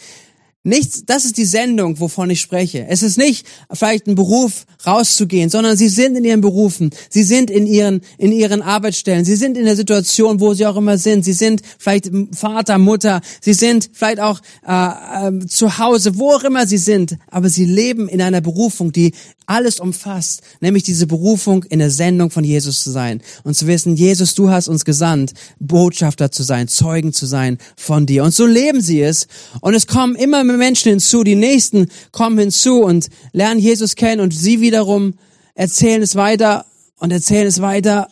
Nichts, 0.67 1.05
das 1.05 1.23
ist 1.23 1.37
die 1.37 1.45
Sendung, 1.45 1.97
wovon 2.01 2.29
ich 2.29 2.41
spreche. 2.41 2.87
Es 2.89 3.01
ist 3.01 3.17
nicht 3.17 3.47
vielleicht 3.71 4.05
ein 4.05 4.15
Beruf 4.15 4.65
rauszugehen, 4.85 5.49
sondern 5.49 5.77
sie 5.77 5.87
sind 5.87 6.17
in 6.17 6.25
ihren 6.25 6.41
Berufen, 6.41 6.89
sie 7.09 7.23
sind 7.23 7.49
in 7.49 7.65
ihren 7.65 8.01
in 8.17 8.33
ihren 8.33 8.61
Arbeitsstellen, 8.61 9.23
sie 9.23 9.37
sind 9.37 9.57
in 9.57 9.63
der 9.63 9.77
Situation, 9.77 10.41
wo 10.41 10.53
sie 10.53 10.65
auch 10.65 10.75
immer 10.75 10.97
sind. 10.97 11.23
Sie 11.23 11.31
sind 11.31 11.61
vielleicht 11.79 12.11
Vater, 12.33 12.79
Mutter, 12.79 13.21
sie 13.39 13.53
sind 13.53 13.89
vielleicht 13.93 14.19
auch 14.19 14.41
äh, 14.67 15.29
äh, 15.29 15.45
zu 15.47 15.77
Hause, 15.77 16.17
wo 16.17 16.33
auch 16.33 16.43
immer 16.43 16.67
sie 16.67 16.77
sind, 16.77 17.17
aber 17.31 17.47
sie 17.47 17.63
leben 17.63 18.09
in 18.09 18.21
einer 18.21 18.41
Berufung, 18.41 18.91
die 18.91 19.13
alles 19.45 19.79
umfasst, 19.79 20.41
nämlich 20.59 20.83
diese 20.83 21.07
Berufung 21.07 21.63
in 21.63 21.79
der 21.79 21.89
Sendung 21.89 22.29
von 22.29 22.43
Jesus 22.43 22.83
zu 22.83 22.91
sein 22.91 23.21
und 23.45 23.55
zu 23.55 23.65
wissen, 23.65 23.95
Jesus, 23.95 24.35
du 24.35 24.49
hast 24.49 24.67
uns 24.67 24.83
gesandt, 24.83 25.31
Botschafter 25.59 26.29
zu 26.31 26.43
sein, 26.43 26.67
Zeugen 26.67 27.13
zu 27.13 27.25
sein 27.25 27.57
von 27.77 28.05
dir. 28.05 28.25
Und 28.25 28.33
so 28.33 28.45
leben 28.45 28.81
sie 28.81 29.01
es. 29.01 29.27
Und 29.61 29.73
es 29.73 29.87
kommen 29.87 30.15
immer 30.17 30.43
mehr 30.43 30.56
Menschen 30.57 30.89
hinzu, 30.89 31.23
die 31.23 31.35
Nächsten 31.35 31.87
kommen 32.11 32.37
hinzu 32.37 32.81
und 32.81 33.07
lernen 33.31 33.59
Jesus 33.59 33.95
kennen 33.95 34.21
und 34.21 34.33
sie 34.33 34.61
wiederum 34.61 35.13
erzählen 35.55 36.01
es 36.01 36.15
weiter 36.15 36.65
und 36.99 37.11
erzählen 37.11 37.47
es 37.47 37.61
weiter 37.61 38.09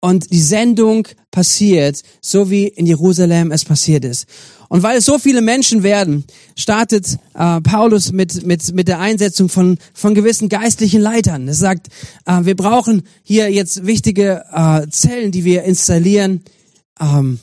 und 0.00 0.30
die 0.32 0.40
Sendung 0.40 1.08
passiert, 1.30 2.02
so 2.20 2.50
wie 2.50 2.68
in 2.68 2.86
Jerusalem 2.86 3.50
es 3.50 3.64
passiert 3.64 4.04
ist. 4.04 4.26
Und 4.68 4.82
weil 4.82 4.98
es 4.98 5.06
so 5.06 5.18
viele 5.18 5.40
Menschen 5.40 5.82
werden, 5.82 6.24
startet 6.56 7.18
äh, 7.34 7.60
Paulus 7.62 8.12
mit, 8.12 8.46
mit, 8.46 8.74
mit 8.74 8.86
der 8.86 9.00
Einsetzung 9.00 9.48
von, 9.48 9.78
von 9.94 10.14
gewissen 10.14 10.48
geistlichen 10.48 11.00
Leitern. 11.00 11.48
Er 11.48 11.54
sagt, 11.54 11.88
äh, 12.26 12.44
wir 12.44 12.54
brauchen 12.54 13.02
hier 13.22 13.50
jetzt 13.50 13.86
wichtige 13.86 14.44
äh, 14.52 14.86
Zellen, 14.90 15.32
die 15.32 15.44
wir 15.44 15.64
installieren. 15.64 16.42
Ähm, 17.00 17.40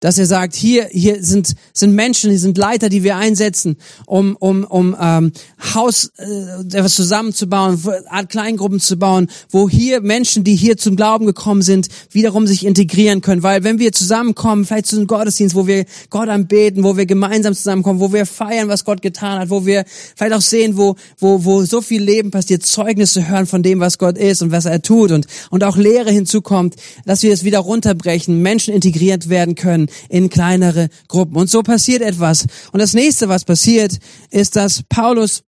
dass 0.00 0.16
er 0.16 0.26
sagt, 0.26 0.54
hier, 0.54 0.86
hier 0.92 1.24
sind, 1.24 1.54
sind 1.72 1.92
Menschen, 1.94 2.30
hier 2.30 2.38
sind 2.38 2.56
Leiter, 2.56 2.88
die 2.88 3.02
wir 3.02 3.16
einsetzen, 3.16 3.76
um, 4.06 4.36
um, 4.36 4.62
um 4.64 4.96
ähm, 5.00 5.32
Haus 5.74 6.12
äh, 6.18 6.76
etwas 6.76 6.94
zusammenzubauen, 6.94 7.80
Art 8.08 8.28
Kleingruppen 8.28 8.78
zu 8.78 8.96
bauen, 8.96 9.28
wo 9.50 9.68
hier 9.68 10.00
Menschen, 10.00 10.44
die 10.44 10.54
hier 10.54 10.76
zum 10.76 10.94
Glauben 10.94 11.26
gekommen 11.26 11.62
sind, 11.62 11.88
wiederum 12.12 12.46
sich 12.46 12.64
integrieren 12.64 13.22
können. 13.22 13.42
Weil 13.42 13.64
wenn 13.64 13.80
wir 13.80 13.92
zusammenkommen, 13.92 14.64
vielleicht 14.64 14.86
zu 14.86 14.96
einem 14.96 15.08
Gottesdienst, 15.08 15.56
wo 15.56 15.66
wir 15.66 15.84
Gott 16.10 16.28
anbeten, 16.28 16.84
wo 16.84 16.96
wir 16.96 17.06
gemeinsam 17.06 17.54
zusammenkommen, 17.54 17.98
wo 17.98 18.12
wir 18.12 18.24
feiern, 18.24 18.68
was 18.68 18.84
Gott 18.84 19.02
getan 19.02 19.40
hat, 19.40 19.50
wo 19.50 19.66
wir 19.66 19.84
vielleicht 20.14 20.34
auch 20.34 20.40
sehen, 20.40 20.76
wo, 20.76 20.94
wo, 21.18 21.44
wo 21.44 21.64
so 21.64 21.80
viel 21.80 22.02
Leben 22.02 22.30
passiert, 22.30 22.64
Zeugnisse 22.64 23.28
hören 23.28 23.46
von 23.46 23.64
dem, 23.64 23.80
was 23.80 23.98
Gott 23.98 24.16
ist 24.16 24.42
und 24.42 24.52
was 24.52 24.64
er 24.64 24.80
tut 24.80 25.10
und, 25.10 25.26
und 25.50 25.64
auch 25.64 25.76
Lehre 25.76 26.12
hinzukommt, 26.12 26.76
dass 27.04 27.24
wir 27.24 27.32
es 27.32 27.42
wieder 27.42 27.58
runterbrechen, 27.58 28.40
Menschen 28.40 28.72
integriert 28.72 29.28
werden 29.28 29.56
können 29.56 29.87
in 30.08 30.28
kleinere 30.30 30.88
Gruppen. 31.08 31.36
Und 31.36 31.50
so 31.50 31.62
passiert 31.62 32.02
etwas. 32.02 32.46
Und 32.72 32.80
das 32.80 32.94
nächste, 32.94 33.28
was 33.28 33.44
passiert, 33.44 33.98
ist, 34.30 34.56
dass 34.56 34.82
Paulus 34.88 35.42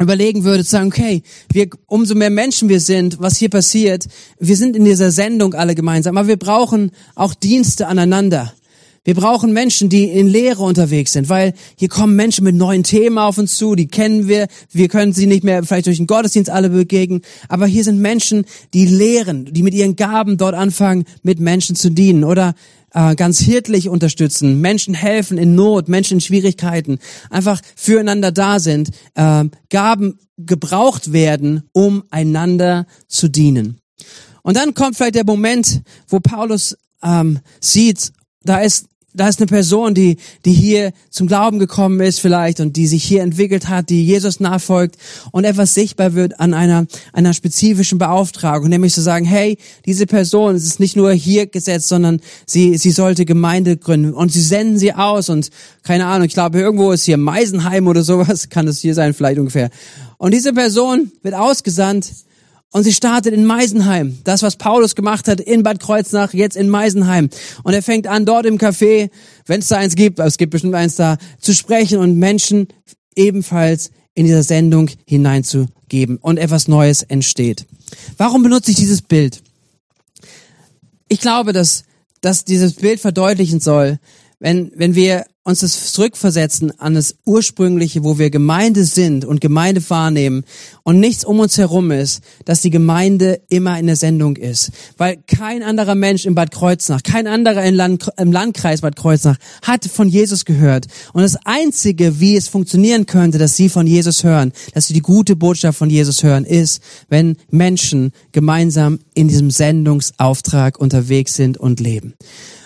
überlegen 0.00 0.44
würde, 0.44 0.64
zu 0.64 0.70
sagen, 0.70 0.88
okay, 0.88 1.22
wir, 1.52 1.68
umso 1.86 2.14
mehr 2.14 2.30
Menschen 2.30 2.68
wir 2.68 2.80
sind, 2.80 3.20
was 3.20 3.36
hier 3.36 3.50
passiert, 3.50 4.06
wir 4.38 4.56
sind 4.56 4.76
in 4.76 4.84
dieser 4.84 5.10
Sendung 5.10 5.54
alle 5.54 5.74
gemeinsam, 5.74 6.16
aber 6.16 6.28
wir 6.28 6.38
brauchen 6.38 6.90
auch 7.14 7.34
Dienste 7.34 7.86
aneinander. 7.86 8.52
Wir 9.04 9.14
brauchen 9.14 9.52
Menschen, 9.52 9.88
die 9.88 10.04
in 10.04 10.28
Lehre 10.28 10.62
unterwegs 10.62 11.12
sind, 11.12 11.28
weil 11.28 11.54
hier 11.76 11.88
kommen 11.88 12.14
Menschen 12.14 12.44
mit 12.44 12.54
neuen 12.54 12.84
Themen 12.84 13.18
auf 13.18 13.36
uns 13.36 13.56
zu, 13.56 13.74
die 13.74 13.88
kennen 13.88 14.28
wir, 14.28 14.46
wir 14.70 14.86
können 14.86 15.12
sie 15.12 15.26
nicht 15.26 15.42
mehr 15.42 15.64
vielleicht 15.64 15.86
durch 15.86 15.96
den 15.96 16.06
Gottesdienst 16.06 16.48
alle 16.48 16.70
begegnen, 16.70 17.22
aber 17.48 17.66
hier 17.66 17.82
sind 17.82 17.98
Menschen, 17.98 18.44
die 18.74 18.86
lehren, 18.86 19.52
die 19.52 19.64
mit 19.64 19.74
ihren 19.74 19.96
Gaben 19.96 20.36
dort 20.36 20.54
anfangen, 20.54 21.04
mit 21.24 21.40
Menschen 21.40 21.74
zu 21.74 21.90
dienen 21.90 22.22
oder 22.22 22.54
äh, 22.94 23.14
ganz 23.14 23.40
hirtlich 23.40 23.88
unterstützen, 23.88 24.60
Menschen 24.60 24.94
helfen 24.94 25.38
in 25.38 25.54
Not, 25.54 25.88
Menschen 25.88 26.14
in 26.14 26.20
Schwierigkeiten, 26.20 26.98
einfach 27.30 27.60
füreinander 27.76 28.32
da 28.32 28.58
sind, 28.60 28.90
äh, 29.14 29.44
Gaben 29.70 30.18
gebraucht 30.38 31.12
werden, 31.12 31.68
um 31.72 32.04
einander 32.10 32.86
zu 33.08 33.28
dienen. 33.28 33.78
Und 34.42 34.56
dann 34.56 34.74
kommt 34.74 34.96
vielleicht 34.96 35.14
der 35.14 35.24
Moment, 35.24 35.82
wo 36.08 36.20
Paulus 36.20 36.76
ähm, 37.02 37.38
sieht, 37.60 38.12
da 38.42 38.58
ist 38.58 38.86
da 39.14 39.28
ist 39.28 39.40
eine 39.40 39.46
Person, 39.46 39.94
die, 39.94 40.16
die 40.44 40.52
hier 40.52 40.92
zum 41.10 41.26
Glauben 41.26 41.58
gekommen 41.58 42.00
ist 42.00 42.20
vielleicht 42.20 42.60
und 42.60 42.76
die 42.76 42.86
sich 42.86 43.04
hier 43.04 43.22
entwickelt 43.22 43.68
hat, 43.68 43.90
die 43.90 44.04
Jesus 44.04 44.40
nachfolgt 44.40 44.96
und 45.32 45.44
etwas 45.44 45.74
sichtbar 45.74 46.14
wird 46.14 46.40
an 46.40 46.54
einer, 46.54 46.86
einer 47.12 47.34
spezifischen 47.34 47.98
Beauftragung, 47.98 48.68
nämlich 48.68 48.94
zu 48.94 49.02
sagen, 49.02 49.24
hey, 49.24 49.58
diese 49.84 50.06
Person, 50.06 50.54
es 50.54 50.64
ist 50.64 50.80
nicht 50.80 50.96
nur 50.96 51.12
hier 51.12 51.46
gesetzt, 51.46 51.88
sondern 51.88 52.20
sie, 52.46 52.78
sie 52.78 52.90
sollte 52.90 53.24
Gemeinde 53.24 53.76
gründen 53.76 54.14
und 54.14 54.32
sie 54.32 54.40
senden 54.40 54.78
sie 54.78 54.94
aus 54.94 55.28
und 55.28 55.50
keine 55.82 56.06
Ahnung, 56.06 56.26
ich 56.26 56.34
glaube, 56.34 56.58
irgendwo 56.58 56.92
ist 56.92 57.04
hier 57.04 57.18
Meisenheim 57.18 57.88
oder 57.88 58.02
sowas, 58.02 58.48
kann 58.50 58.66
das 58.66 58.78
hier 58.78 58.94
sein, 58.94 59.12
vielleicht 59.12 59.38
ungefähr. 59.38 59.70
Und 60.16 60.32
diese 60.32 60.52
Person 60.52 61.12
wird 61.22 61.34
ausgesandt 61.34 62.06
und 62.72 62.84
sie 62.84 62.92
startet 62.92 63.34
in 63.34 63.44
Meisenheim. 63.44 64.18
Das, 64.24 64.42
was 64.42 64.56
Paulus 64.56 64.94
gemacht 64.94 65.28
hat 65.28 65.40
in 65.40 65.62
Bad 65.62 65.78
Kreuznach, 65.78 66.32
jetzt 66.32 66.56
in 66.56 66.68
Meisenheim. 66.68 67.28
Und 67.62 67.74
er 67.74 67.82
fängt 67.82 68.06
an, 68.06 68.24
dort 68.24 68.46
im 68.46 68.58
Café, 68.58 69.10
wenn 69.46 69.60
es 69.60 69.68
da 69.68 69.76
eins 69.76 69.94
gibt, 69.94 70.18
es 70.18 70.38
gibt 70.38 70.50
bestimmt 70.50 70.74
eins 70.74 70.96
da, 70.96 71.18
zu 71.38 71.54
sprechen 71.54 71.98
und 71.98 72.16
Menschen 72.16 72.68
ebenfalls 73.14 73.90
in 74.14 74.24
dieser 74.24 74.42
Sendung 74.42 74.90
hineinzugeben. 75.06 76.16
Und 76.16 76.38
etwas 76.38 76.66
Neues 76.68 77.02
entsteht. 77.02 77.66
Warum 78.16 78.42
benutze 78.42 78.70
ich 78.70 78.78
dieses 78.78 79.02
Bild? 79.02 79.42
Ich 81.08 81.20
glaube, 81.20 81.52
dass, 81.52 81.84
dass 82.22 82.46
dieses 82.46 82.72
Bild 82.72 83.00
verdeutlichen 83.00 83.60
soll, 83.60 83.98
wenn, 84.38 84.72
wenn 84.74 84.94
wir 84.94 85.26
uns 85.44 85.60
das 85.60 85.92
zurückversetzen 85.92 86.78
an 86.78 86.94
das 86.94 87.16
Ursprüngliche, 87.24 88.04
wo 88.04 88.16
wir 88.18 88.30
Gemeinde 88.30 88.84
sind 88.84 89.24
und 89.24 89.40
Gemeinde 89.40 89.82
wahrnehmen 89.90 90.44
und 90.84 91.00
nichts 91.00 91.24
um 91.24 91.40
uns 91.40 91.58
herum 91.58 91.90
ist, 91.90 92.22
dass 92.44 92.60
die 92.60 92.70
Gemeinde 92.70 93.40
immer 93.48 93.76
in 93.78 93.86
der 93.86 93.96
Sendung 93.96 94.36
ist. 94.36 94.70
Weil 94.98 95.16
kein 95.26 95.64
anderer 95.64 95.96
Mensch 95.96 96.26
in 96.26 96.36
Bad 96.36 96.52
Kreuznach, 96.52 97.02
kein 97.02 97.26
anderer 97.26 97.64
im, 97.64 97.74
Land, 97.74 98.08
im 98.18 98.30
Landkreis 98.30 98.82
Bad 98.82 98.94
Kreuznach 98.94 99.36
hat 99.62 99.84
von 99.84 100.08
Jesus 100.08 100.44
gehört. 100.44 100.86
Und 101.12 101.22
das 101.22 101.36
Einzige, 101.44 102.20
wie 102.20 102.36
es 102.36 102.46
funktionieren 102.46 103.06
könnte, 103.06 103.38
dass 103.38 103.56
sie 103.56 103.68
von 103.68 103.88
Jesus 103.88 104.22
hören, 104.22 104.52
dass 104.74 104.86
sie 104.86 104.94
die 104.94 105.00
gute 105.00 105.34
Botschaft 105.34 105.76
von 105.76 105.90
Jesus 105.90 106.22
hören, 106.22 106.44
ist, 106.44 106.80
wenn 107.08 107.36
Menschen 107.50 108.12
gemeinsam 108.30 109.00
in 109.14 109.26
diesem 109.26 109.50
Sendungsauftrag 109.50 110.78
unterwegs 110.78 111.34
sind 111.34 111.58
und 111.58 111.80
leben. 111.80 112.14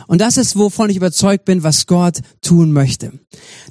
Und 0.07 0.21
das 0.21 0.37
ist, 0.37 0.57
wovon 0.57 0.89
ich 0.91 0.97
überzeugt 0.97 1.45
bin, 1.45 1.63
was 1.63 1.87
Gott 1.87 2.21
tun 2.41 2.73
möchte. 2.73 3.13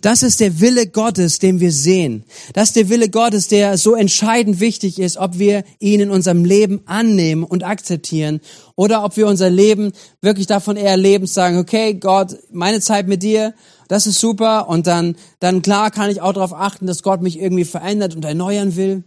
Das 0.02 0.22
ist 0.22 0.40
der 0.40 0.60
Wille 0.60 0.88
Gottes, 0.88 1.40
den 1.40 1.60
wir 1.60 1.72
sehen. 1.72 2.26
Das 2.54 2.70
ist 2.70 2.76
der 2.76 2.90
Wille 2.90 3.10
Gottes, 3.10 3.48
der 3.48 3.78
so 3.78 3.96
entscheidend 3.96 4.60
wichtig 4.60 5.00
ist, 5.00 5.18
ob 5.18 5.40
wir 5.40 5.64
ihn 5.80 6.02
in 6.02 6.10
unserem 6.10 6.44
Leben 6.44 6.82
annehmen 6.86 7.44
und 7.44 7.64
akzeptieren 7.64 8.42
oder 8.76 9.04
ob 9.04 9.16
wir 9.18 9.28
unser 9.28 9.50
Leben 9.50 9.92
wirklich 10.22 10.48
davon 10.48 10.76
eher 10.76 10.98
leben, 10.98 11.26
sagen, 11.28 11.58
okay, 11.58 11.94
Gott, 11.94 12.38
meine 12.52 12.82
Zeit 12.82 13.08
mit 13.08 13.24
dir, 13.24 13.54
das 13.88 14.08
ist 14.08 14.20
super 14.20 14.68
und 14.68 14.88
dann, 14.88 15.16
dann 15.40 15.62
klar 15.62 15.92
kann 15.92 16.10
ich 16.10 16.22
auch 16.22 16.34
darauf 16.34 16.54
achten, 16.54 16.88
dass 16.88 17.04
Gott 17.04 17.22
mich 17.22 17.40
irgendwie 17.40 17.66
verändert 17.66 18.16
und 18.16 18.26
erneuern 18.26 18.76
will. 18.76 19.04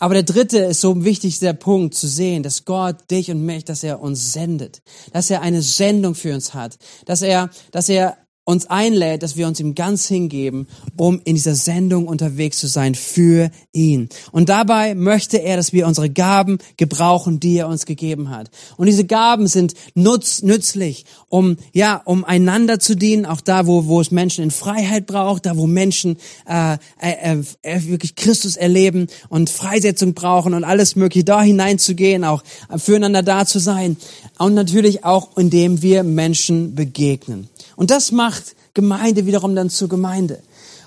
Aber 0.00 0.14
der 0.14 0.22
dritte 0.22 0.58
ist 0.58 0.80
so 0.80 1.04
wichtig, 1.04 1.38
der 1.40 1.52
Punkt 1.52 1.94
zu 1.94 2.08
sehen, 2.08 2.42
dass 2.42 2.64
Gott 2.64 3.10
dich 3.10 3.30
und 3.30 3.44
mich, 3.44 3.66
dass 3.66 3.84
er 3.84 4.00
uns 4.00 4.32
sendet, 4.32 4.82
dass 5.12 5.30
er 5.30 5.42
eine 5.42 5.60
Sendung 5.60 6.14
für 6.14 6.34
uns 6.34 6.54
hat, 6.54 6.78
dass 7.04 7.20
er, 7.20 7.50
dass 7.70 7.88
er 7.90 8.16
uns 8.50 8.66
einlädt, 8.66 9.22
dass 9.22 9.36
wir 9.36 9.46
uns 9.46 9.60
ihm 9.60 9.74
ganz 9.74 10.06
hingeben, 10.06 10.66
um 10.96 11.20
in 11.24 11.34
dieser 11.34 11.54
Sendung 11.54 12.06
unterwegs 12.06 12.58
zu 12.58 12.66
sein 12.66 12.94
für 12.94 13.50
ihn. 13.72 14.08
Und 14.32 14.48
dabei 14.48 14.94
möchte 14.94 15.38
er, 15.38 15.56
dass 15.56 15.72
wir 15.72 15.86
unsere 15.86 16.10
Gaben 16.10 16.58
gebrauchen, 16.76 17.40
die 17.40 17.58
er 17.58 17.68
uns 17.68 17.86
gegeben 17.86 18.30
hat. 18.30 18.50
Und 18.76 18.86
diese 18.86 19.04
Gaben 19.04 19.46
sind 19.46 19.74
nutz, 19.94 20.42
nützlich, 20.42 21.04
um 21.28 21.56
ja, 21.72 22.00
um 22.04 22.24
einander 22.24 22.78
zu 22.78 22.96
dienen, 22.96 23.26
auch 23.26 23.40
da, 23.40 23.66
wo, 23.66 23.86
wo 23.86 24.00
es 24.00 24.10
Menschen 24.10 24.44
in 24.44 24.50
Freiheit 24.50 25.06
braucht, 25.06 25.46
da, 25.46 25.56
wo 25.56 25.66
Menschen 25.66 26.16
äh, 26.48 26.76
äh, 27.00 27.36
äh, 27.62 27.84
wirklich 27.84 28.16
Christus 28.16 28.56
erleben 28.56 29.06
und 29.28 29.50
Freisetzung 29.50 30.14
brauchen 30.14 30.54
und 30.54 30.64
alles 30.64 30.96
Mögliche, 30.96 31.24
da 31.24 31.42
hineinzugehen, 31.42 32.24
auch 32.24 32.42
füreinander 32.76 33.22
da 33.22 33.46
zu 33.46 33.58
sein. 33.58 33.96
Und 34.38 34.54
natürlich 34.54 35.04
auch, 35.04 35.36
indem 35.36 35.82
wir 35.82 36.02
Menschen 36.02 36.74
begegnen. 36.74 37.49
Und 37.80 37.90
das 37.90 38.12
macht 38.12 38.56
Gemeinde 38.74 39.24
wiederum 39.24 39.54
dann 39.54 39.70
zur 39.70 39.88
Gemeinde. 39.88 40.38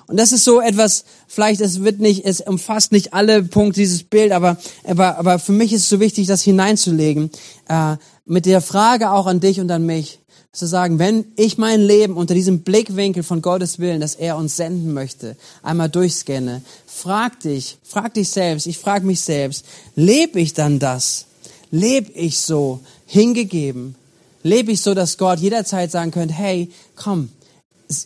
Und 0.06 0.19
das 0.19 0.32
ist 0.32 0.43
so 0.43 0.62
etwas, 0.62 1.06
vielleicht 1.27 1.60
es 1.60 1.84
wird 1.84 1.99
nicht, 1.99 2.23
es 2.23 2.39
umfasst 2.39 2.91
nicht 2.91 3.15
alle 3.15 3.41
Punkte 3.41 3.79
dieses 3.79 4.03
Bild, 4.03 4.32
aber, 4.32 4.58
aber, 4.84 5.17
aber 5.17 5.39
für 5.39 5.53
mich 5.53 5.73
ist 5.73 5.82
es 5.82 5.89
so 5.89 5.99
wichtig, 5.99 6.27
das 6.27 6.43
hineinzulegen, 6.43 7.32
äh, 7.67 7.95
mit 8.27 8.45
der 8.45 8.62
Frage 8.62 9.10
auch 9.10 9.25
an 9.25 9.39
dich 9.39 9.60
und 9.60 9.71
an 9.71 9.88
mich, 9.88 10.19
zu 10.51 10.67
sagen, 10.67 10.99
wenn 10.99 11.25
ich 11.36 11.58
mein 11.58 11.82
Leben 11.82 12.15
unter 12.15 12.36
diesem 12.36 12.60
Blickwinkel 12.60 13.23
von 13.23 13.41
Gottes 13.41 13.79
Willen, 13.79 13.99
dass 13.99 14.13
er 14.13 14.38
uns 14.38 14.56
senden 14.56 14.93
möchte, 14.93 15.36
einmal 15.63 15.89
durchscanne, 15.89 16.62
frag 16.86 17.39
dich, 17.39 17.79
frag 17.82 18.13
dich 18.13 18.29
selbst, 18.29 18.67
ich 18.67 18.77
frage 18.77 19.03
mich 19.03 19.21
selbst, 19.21 19.65
lebe 19.95 20.39
ich 20.39 20.53
dann 20.53 20.77
das? 20.77 21.25
Lebe 21.71 22.12
ich 22.12 22.38
so 22.38 22.82
hingegeben, 23.08 23.95
lebe 24.43 24.71
ich 24.71 24.82
so, 24.82 24.93
dass 24.93 25.17
Gott 25.17 25.39
jederzeit 25.39 25.91
sagen 25.91 26.12
könnte, 26.12 26.34
hey, 26.34 26.69
komm, 26.95 27.29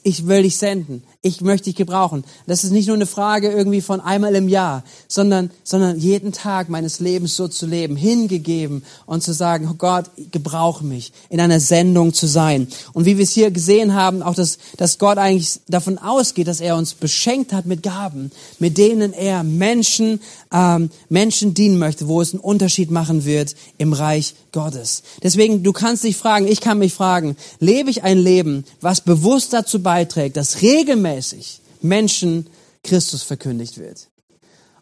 ich 0.04 0.28
will 0.28 0.44
dich 0.44 0.58
senden 0.58 1.04
ich 1.28 1.42
möchte 1.42 1.66
dich 1.66 1.76
gebrauchen. 1.76 2.24
Das 2.48 2.64
ist 2.64 2.72
nicht 2.72 2.88
nur 2.88 2.96
eine 2.96 3.06
Frage 3.06 3.52
irgendwie 3.52 3.82
von 3.82 4.00
einmal 4.00 4.34
im 4.36 4.48
Jahr, 4.48 4.84
sondern, 5.08 5.52
sondern 5.64 6.00
jeden 6.00 6.32
Tag 6.32 6.70
meines 6.70 7.00
Lebens 7.00 7.36
so 7.36 7.48
zu 7.48 7.66
leben, 7.66 7.96
hingegeben 7.96 8.84
und 9.06 9.22
zu 9.22 9.34
sagen, 9.34 9.68
oh 9.70 9.76
Gott, 9.76 10.06
gebrauche 10.32 10.86
mich, 10.86 11.12
in 11.30 11.40
einer 11.40 11.60
Sendung 11.60 12.14
zu 12.14 12.28
sein. 12.28 12.68
Und 12.94 13.06
wie 13.06 13.18
wir 13.18 13.24
es 13.24 13.32
hier 13.32 13.52
gesehen 13.52 13.94
haben, 13.94 14.24
auch, 14.24 14.36
dass, 14.36 14.58
dass 14.78 14.98
Gott 14.98 15.18
eigentlich 15.18 15.60
davon 15.68 15.98
ausgeht, 15.98 16.48
dass 16.48 16.62
er 16.62 16.78
uns 16.78 16.94
beschenkt 16.94 17.52
hat 17.54 17.66
mit 17.66 17.84
Gaben, 17.84 18.32
mit 18.60 18.78
denen 18.78 19.14
er 19.14 19.44
Menschen, 19.44 20.22
ähm, 20.54 20.90
Menschen 21.10 21.54
dienen 21.54 21.78
möchte, 21.78 22.08
wo 22.08 22.22
es 22.22 22.34
einen 22.34 22.40
Unterschied 22.40 22.90
machen 22.90 23.26
wird 23.26 23.56
im 23.78 23.94
Reich 23.94 24.34
Gottes. 24.54 25.04
Deswegen, 25.22 25.62
du 25.62 25.74
kannst 25.74 26.04
dich 26.04 26.16
fragen, 26.16 26.48
ich 26.48 26.62
kann 26.62 26.80
mich 26.80 26.94
fragen, 26.94 27.36
lebe 27.60 27.90
ich 27.90 28.04
ein 28.04 28.18
Leben, 28.18 28.64
was 28.82 29.02
bewusst 29.02 29.54
dazu 29.54 29.84
beiträgt, 29.84 30.38
dass 30.38 30.62
regelmäßig 30.62 31.17
regelmäßig 31.18 31.62
Menschen 31.82 32.48
Christus 32.84 33.24
verkündigt 33.24 33.78
wird. 33.78 34.08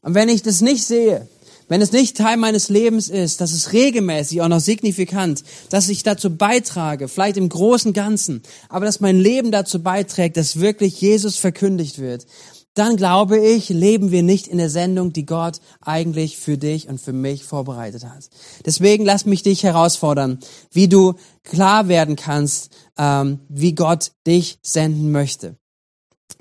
Und 0.01 0.13
wenn 0.13 0.29
ich 0.29 0.43
das 0.43 0.61
nicht 0.61 0.83
sehe, 0.83 1.27
wenn 1.67 1.81
es 1.81 1.91
nicht 1.91 2.15
Teil 2.15 2.37
meines 2.37 2.69
Lebens 2.69 3.09
ist, 3.09 3.41
dass 3.41 3.51
es 3.51 3.73
regelmäßig, 3.73 4.41
auch 4.41 4.47
noch 4.47 4.59
signifikant, 4.59 5.43
dass 5.69 5.89
ich 5.89 6.03
dazu 6.03 6.35
beitrage, 6.35 7.07
vielleicht 7.07 7.37
im 7.37 7.49
großen 7.49 7.91
Ganzen, 7.91 8.43
aber 8.69 8.85
dass 8.85 8.99
mein 8.99 9.17
Leben 9.17 9.51
dazu 9.51 9.81
beiträgt, 9.81 10.37
dass 10.37 10.59
wirklich 10.59 11.01
Jesus 11.01 11.37
verkündigt 11.37 11.97
wird, 11.97 12.27
dann 12.75 12.97
glaube 12.97 13.39
ich, 13.39 13.69
leben 13.69 14.11
wir 14.11 14.21
nicht 14.21 14.47
in 14.47 14.59
der 14.59 14.69
Sendung, 14.69 15.11
die 15.11 15.25
Gott 15.25 15.59
eigentlich 15.81 16.37
für 16.37 16.57
dich 16.57 16.87
und 16.87 17.01
für 17.01 17.13
mich 17.13 17.43
vorbereitet 17.43 18.03
hat. 18.03 18.29
Deswegen 18.65 19.05
lass 19.05 19.25
mich 19.25 19.41
dich 19.41 19.63
herausfordern, 19.63 20.39
wie 20.71 20.87
du 20.87 21.15
klar 21.43 21.87
werden 21.87 22.15
kannst, 22.15 22.69
ähm, 22.97 23.39
wie 23.49 23.73
Gott 23.73 24.11
dich 24.27 24.59
senden 24.61 25.11
möchte. 25.11 25.57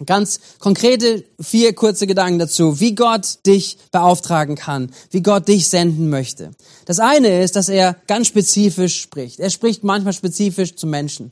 Ganz 0.05 0.40
konkrete 0.59 1.25
vier 1.40 1.73
kurze 1.73 2.07
Gedanken 2.09 2.40
dazu, 2.40 2.81
wie 2.81 2.97
Gott 2.97 3.47
dich 3.47 3.79
beauftragen 3.92 4.57
kann, 4.57 4.90
wie 5.11 5.23
Gott 5.23 5.47
dich 5.47 5.68
senden 5.68 6.11
möchte. 6.11 6.51
Das 6.85 6.99
eine 6.99 7.42
ist, 7.42 7.55
dass 7.55 7.68
er 7.68 7.97
ganz 8.09 8.27
spezifisch 8.27 9.01
spricht. 9.01 9.38
Er 9.38 9.51
spricht 9.51 9.85
manchmal 9.85 10.12
spezifisch 10.12 10.75
zu 10.75 10.88
Menschen. 10.88 11.31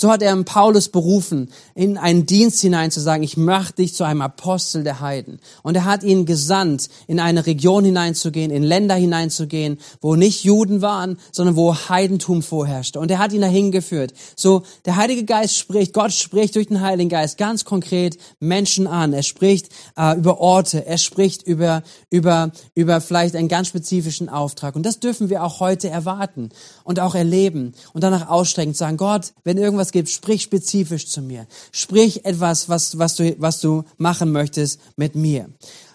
So 0.00 0.10
hat 0.10 0.22
er 0.22 0.34
Paulus 0.44 0.88
berufen, 0.88 1.50
in 1.74 1.98
einen 1.98 2.24
Dienst 2.24 2.62
hinein 2.62 2.90
zu 2.90 3.00
sagen, 3.00 3.22
ich 3.22 3.36
mache 3.36 3.74
dich 3.74 3.92
zu 3.92 4.04
einem 4.04 4.22
Apostel 4.22 4.82
der 4.82 5.00
Heiden. 5.00 5.40
Und 5.62 5.74
er 5.74 5.84
hat 5.84 6.02
ihn 6.02 6.24
gesandt, 6.24 6.88
in 7.06 7.20
eine 7.20 7.44
Region 7.44 7.84
hineinzugehen, 7.84 8.50
in 8.50 8.62
Länder 8.62 8.94
hineinzugehen, 8.94 9.76
wo 10.00 10.16
nicht 10.16 10.42
Juden 10.42 10.80
waren, 10.80 11.18
sondern 11.32 11.54
wo 11.54 11.74
Heidentum 11.74 12.42
vorherrschte. 12.42 12.98
Und 12.98 13.10
er 13.10 13.18
hat 13.18 13.34
ihn 13.34 13.42
dahin 13.42 13.72
geführt. 13.72 14.14
So, 14.36 14.62
der 14.86 14.96
Heilige 14.96 15.26
Geist 15.26 15.58
spricht, 15.58 15.92
Gott 15.92 16.12
spricht 16.12 16.56
durch 16.56 16.68
den 16.68 16.80
Heiligen 16.80 17.10
Geist 17.10 17.36
ganz 17.36 17.66
konkret 17.66 18.16
Menschen 18.38 18.86
an. 18.86 19.12
Er 19.12 19.22
spricht 19.22 19.68
äh, 19.98 20.16
über 20.16 20.40
Orte, 20.40 20.86
er 20.86 20.96
spricht 20.96 21.42
über, 21.42 21.82
über, 22.08 22.52
über 22.74 23.02
vielleicht 23.02 23.36
einen 23.36 23.48
ganz 23.48 23.68
spezifischen 23.68 24.30
Auftrag. 24.30 24.76
Und 24.76 24.86
das 24.86 24.98
dürfen 24.98 25.28
wir 25.28 25.44
auch 25.44 25.60
heute 25.60 25.90
erwarten 25.90 26.48
und 26.84 27.00
auch 27.00 27.14
erleben 27.14 27.74
und 27.92 28.02
danach 28.02 28.30
ausstrecken, 28.30 28.72
sagen, 28.72 28.96
Gott, 28.96 29.34
wenn 29.44 29.58
irgendwas 29.58 29.89
was 29.90 29.92
gibt, 29.92 30.08
sprich 30.08 30.42
spezifisch 30.42 31.08
zu 31.08 31.20
mir. 31.20 31.46
Sprich 31.72 32.24
etwas, 32.24 32.68
was, 32.68 32.98
was 32.98 33.16
du, 33.16 33.34
was 33.38 33.60
du 33.60 33.82
machen 33.98 34.30
möchtest 34.30 34.80
mit 34.96 35.16
mir. 35.16 35.48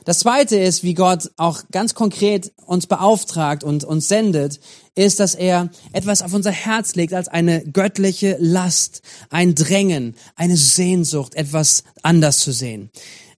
Das 0.04 0.20
zweite 0.20 0.58
ist, 0.58 0.84
wie 0.84 0.94
Gott 0.94 1.32
auch 1.38 1.64
ganz 1.72 1.96
konkret 1.96 2.52
uns 2.66 2.86
beauftragt 2.88 3.64
und 3.64 3.84
uns 3.84 4.08
sendet, 4.08 4.60
ist, 4.94 5.20
dass 5.20 5.34
er 5.34 5.70
etwas 5.94 6.22
auf 6.22 6.34
unser 6.34 6.52
Herz 6.52 6.96
legt 6.96 7.14
als 7.14 7.28
eine 7.28 7.64
göttliche 7.64 8.38
Last, 8.40 9.02
ein 9.30 9.56
Drängen, 9.56 10.16
eine 10.36 10.58
Sehnsucht, 10.58 11.34
etwas 11.36 11.84
anders 12.04 12.40
zu 12.40 12.52
sehen 12.52 12.92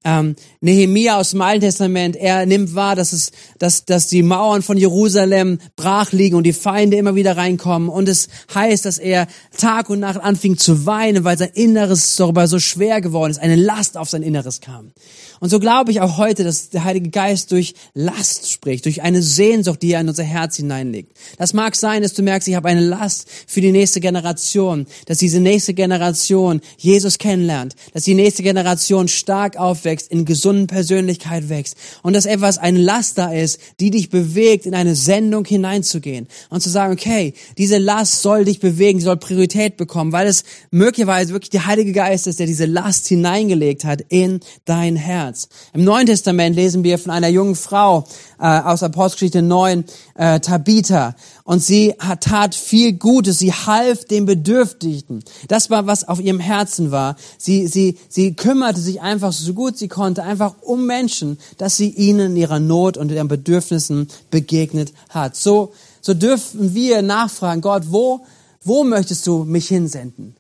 ähm, 0.07 0.35
Nehemia 0.59 1.17
aus 1.17 1.31
dem 1.31 1.41
Alten 1.41 1.61
Testament, 1.61 2.15
er 2.15 2.45
nimmt 2.45 2.73
wahr, 2.73 2.95
dass 2.95 3.13
es, 3.13 3.31
dass, 3.59 3.85
dass 3.85 4.07
die 4.07 4.23
Mauern 4.23 4.61
von 4.61 4.77
Jerusalem 4.77 5.59
brach 5.75 6.11
liegen 6.11 6.35
und 6.35 6.43
die 6.43 6.53
Feinde 6.53 6.97
immer 6.97 7.15
wieder 7.15 7.37
reinkommen. 7.37 7.89
Und 7.89 8.09
es 8.09 8.27
heißt, 8.53 8.85
dass 8.85 8.97
er 8.97 9.27
Tag 9.57 9.89
und 9.89 9.99
Nacht 9.99 10.19
anfing 10.19 10.57
zu 10.57 10.85
weinen, 10.85 11.23
weil 11.23 11.37
sein 11.37 11.51
Inneres 11.53 12.15
darüber 12.15 12.47
so 12.47 12.59
schwer 12.59 13.01
geworden 13.01 13.31
ist, 13.31 13.39
eine 13.39 13.55
Last 13.55 13.97
auf 13.97 14.09
sein 14.09 14.23
Inneres 14.23 14.61
kam. 14.61 14.91
Und 15.39 15.49
so 15.49 15.59
glaube 15.59 15.91
ich 15.91 16.01
auch 16.01 16.17
heute, 16.17 16.43
dass 16.43 16.69
der 16.69 16.83
Heilige 16.83 17.09
Geist 17.09 17.51
durch 17.51 17.75
Last 17.93 18.49
spricht, 18.49 18.85
durch 18.85 19.01
eine 19.03 19.21
Sehnsucht, 19.21 19.81
die 19.81 19.91
er 19.91 20.01
in 20.01 20.09
unser 20.09 20.23
Herz 20.23 20.57
hineinlegt. 20.57 21.11
Das 21.37 21.53
mag 21.53 21.75
sein, 21.75 22.01
dass 22.01 22.13
du 22.13 22.23
merkst, 22.23 22.47
ich 22.47 22.55
habe 22.55 22.69
eine 22.69 22.81
Last 22.81 23.27
für 23.45 23.61
die 23.61 23.71
nächste 23.71 23.99
Generation, 23.99 24.87
dass 25.05 25.19
diese 25.19 25.39
nächste 25.39 25.73
Generation 25.73 26.61
Jesus 26.77 27.19
kennenlernt, 27.19 27.75
dass 27.93 28.03
die 28.03 28.15
nächste 28.15 28.43
Generation 28.43 29.07
stark 29.07 29.57
aufwächst, 29.57 30.11
in 30.11 30.25
gesunden 30.57 30.67
Persönlichkeit 30.67 31.49
wächst 31.49 31.77
und 32.01 32.13
dass 32.13 32.25
etwas 32.25 32.57
ein 32.57 32.75
Last 32.75 33.17
da 33.17 33.31
ist, 33.31 33.59
die 33.79 33.91
dich 33.91 34.09
bewegt, 34.09 34.65
in 34.65 34.73
eine 34.73 34.95
Sendung 34.95 35.45
hineinzugehen 35.45 36.27
und 36.49 36.61
zu 36.61 36.69
sagen, 36.69 36.93
okay, 36.93 37.33
diese 37.57 37.77
Last 37.77 38.21
soll 38.21 38.45
dich 38.45 38.59
bewegen, 38.59 38.99
soll 38.99 39.17
Priorität 39.17 39.77
bekommen, 39.77 40.11
weil 40.11 40.27
es 40.27 40.43
möglicherweise 40.71 41.33
wirklich 41.33 41.49
der 41.51 41.65
Heilige 41.65 41.91
Geist 41.91 42.27
ist, 42.27 42.39
der 42.39 42.47
diese 42.47 42.65
Last 42.65 43.07
hineingelegt 43.07 43.85
hat 43.85 44.01
in 44.09 44.39
dein. 44.65 44.97
Herz. 44.97 45.49
Im 45.73 45.83
Neuen 45.83 46.07
Testament 46.07 46.55
lesen 46.55 46.83
wir 46.83 46.97
von 46.97 47.11
einer 47.11 47.27
jungen 47.27 47.55
Frau 47.55 48.05
äh, 48.39 48.45
aus 48.45 48.83
Apostelgeschichte 48.83 49.41
9, 49.41 49.83
äh, 50.15 50.39
Tabitha. 50.39 51.15
Und 51.43 51.63
sie 51.63 51.95
hat, 51.99 52.21
tat 52.21 52.55
viel 52.55 52.93
Gutes. 52.93 53.39
Sie 53.39 53.53
half 53.53 54.05
den 54.05 54.25
Bedürftigen. 54.25 55.23
Das 55.47 55.69
war, 55.69 55.87
was 55.87 56.07
auf 56.07 56.19
ihrem 56.19 56.39
Herzen 56.39 56.91
war. 56.91 57.15
Sie, 57.37 57.67
sie, 57.67 57.97
sie 58.09 58.33
kümmerte 58.33 58.79
sich 58.79 59.01
einfach 59.01 59.33
so 59.33 59.53
gut 59.53 59.77
sie 59.77 59.87
konnte, 59.87 60.23
einfach 60.23 60.55
um 60.61 60.85
Menschen, 60.85 61.37
dass 61.57 61.77
sie 61.77 61.89
ihnen 61.89 62.31
in 62.31 62.37
ihrer 62.37 62.59
Not 62.59 62.97
und 62.97 63.11
ihren 63.11 63.27
Bedürfnissen 63.27 64.07
begegnet 64.31 64.93
hat. 65.09 65.35
So, 65.35 65.73
so 66.01 66.13
dürfen 66.13 66.73
wir 66.73 67.01
nachfragen, 67.01 67.61
Gott, 67.61 67.83
wo, 67.89 68.21
wo 68.63 68.83
möchtest 68.83 69.27
du 69.27 69.43
mich 69.43 69.67
hinsenden? 69.67 70.36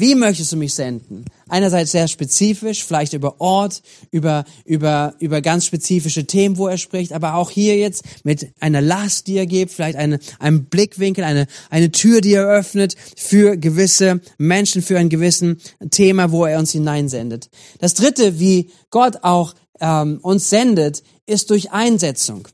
Wie 0.00 0.14
möchtest 0.14 0.52
du 0.52 0.56
mich 0.56 0.74
senden? 0.74 1.24
Einerseits 1.48 1.90
sehr 1.90 2.06
spezifisch, 2.06 2.84
vielleicht 2.84 3.14
über 3.14 3.40
Ort, 3.40 3.82
über, 4.12 4.44
über, 4.64 5.14
über 5.18 5.40
ganz 5.40 5.66
spezifische 5.66 6.24
Themen, 6.24 6.56
wo 6.56 6.68
er 6.68 6.78
spricht, 6.78 7.12
aber 7.12 7.34
auch 7.34 7.50
hier 7.50 7.76
jetzt 7.76 8.04
mit 8.22 8.46
einer 8.60 8.80
Last, 8.80 9.26
die 9.26 9.36
er 9.36 9.46
gibt, 9.46 9.72
vielleicht 9.72 9.98
eine, 9.98 10.20
einem 10.38 10.66
Blickwinkel, 10.66 11.24
eine, 11.24 11.48
eine 11.68 11.90
Tür, 11.90 12.20
die 12.20 12.34
er 12.34 12.46
öffnet 12.46 12.94
für 13.16 13.56
gewisse 13.56 14.20
Menschen, 14.38 14.82
für 14.82 14.98
ein 14.98 15.08
gewissen 15.08 15.60
Thema, 15.90 16.30
wo 16.30 16.44
er 16.44 16.60
uns 16.60 16.70
hineinsendet. 16.70 17.50
Das 17.80 17.94
dritte, 17.94 18.38
wie 18.38 18.70
Gott 18.90 19.24
auch 19.24 19.54
ähm, 19.80 20.20
uns 20.22 20.48
sendet, 20.48 21.02
ist 21.26 21.50
durch 21.50 21.72
Einsetzung 21.72 22.46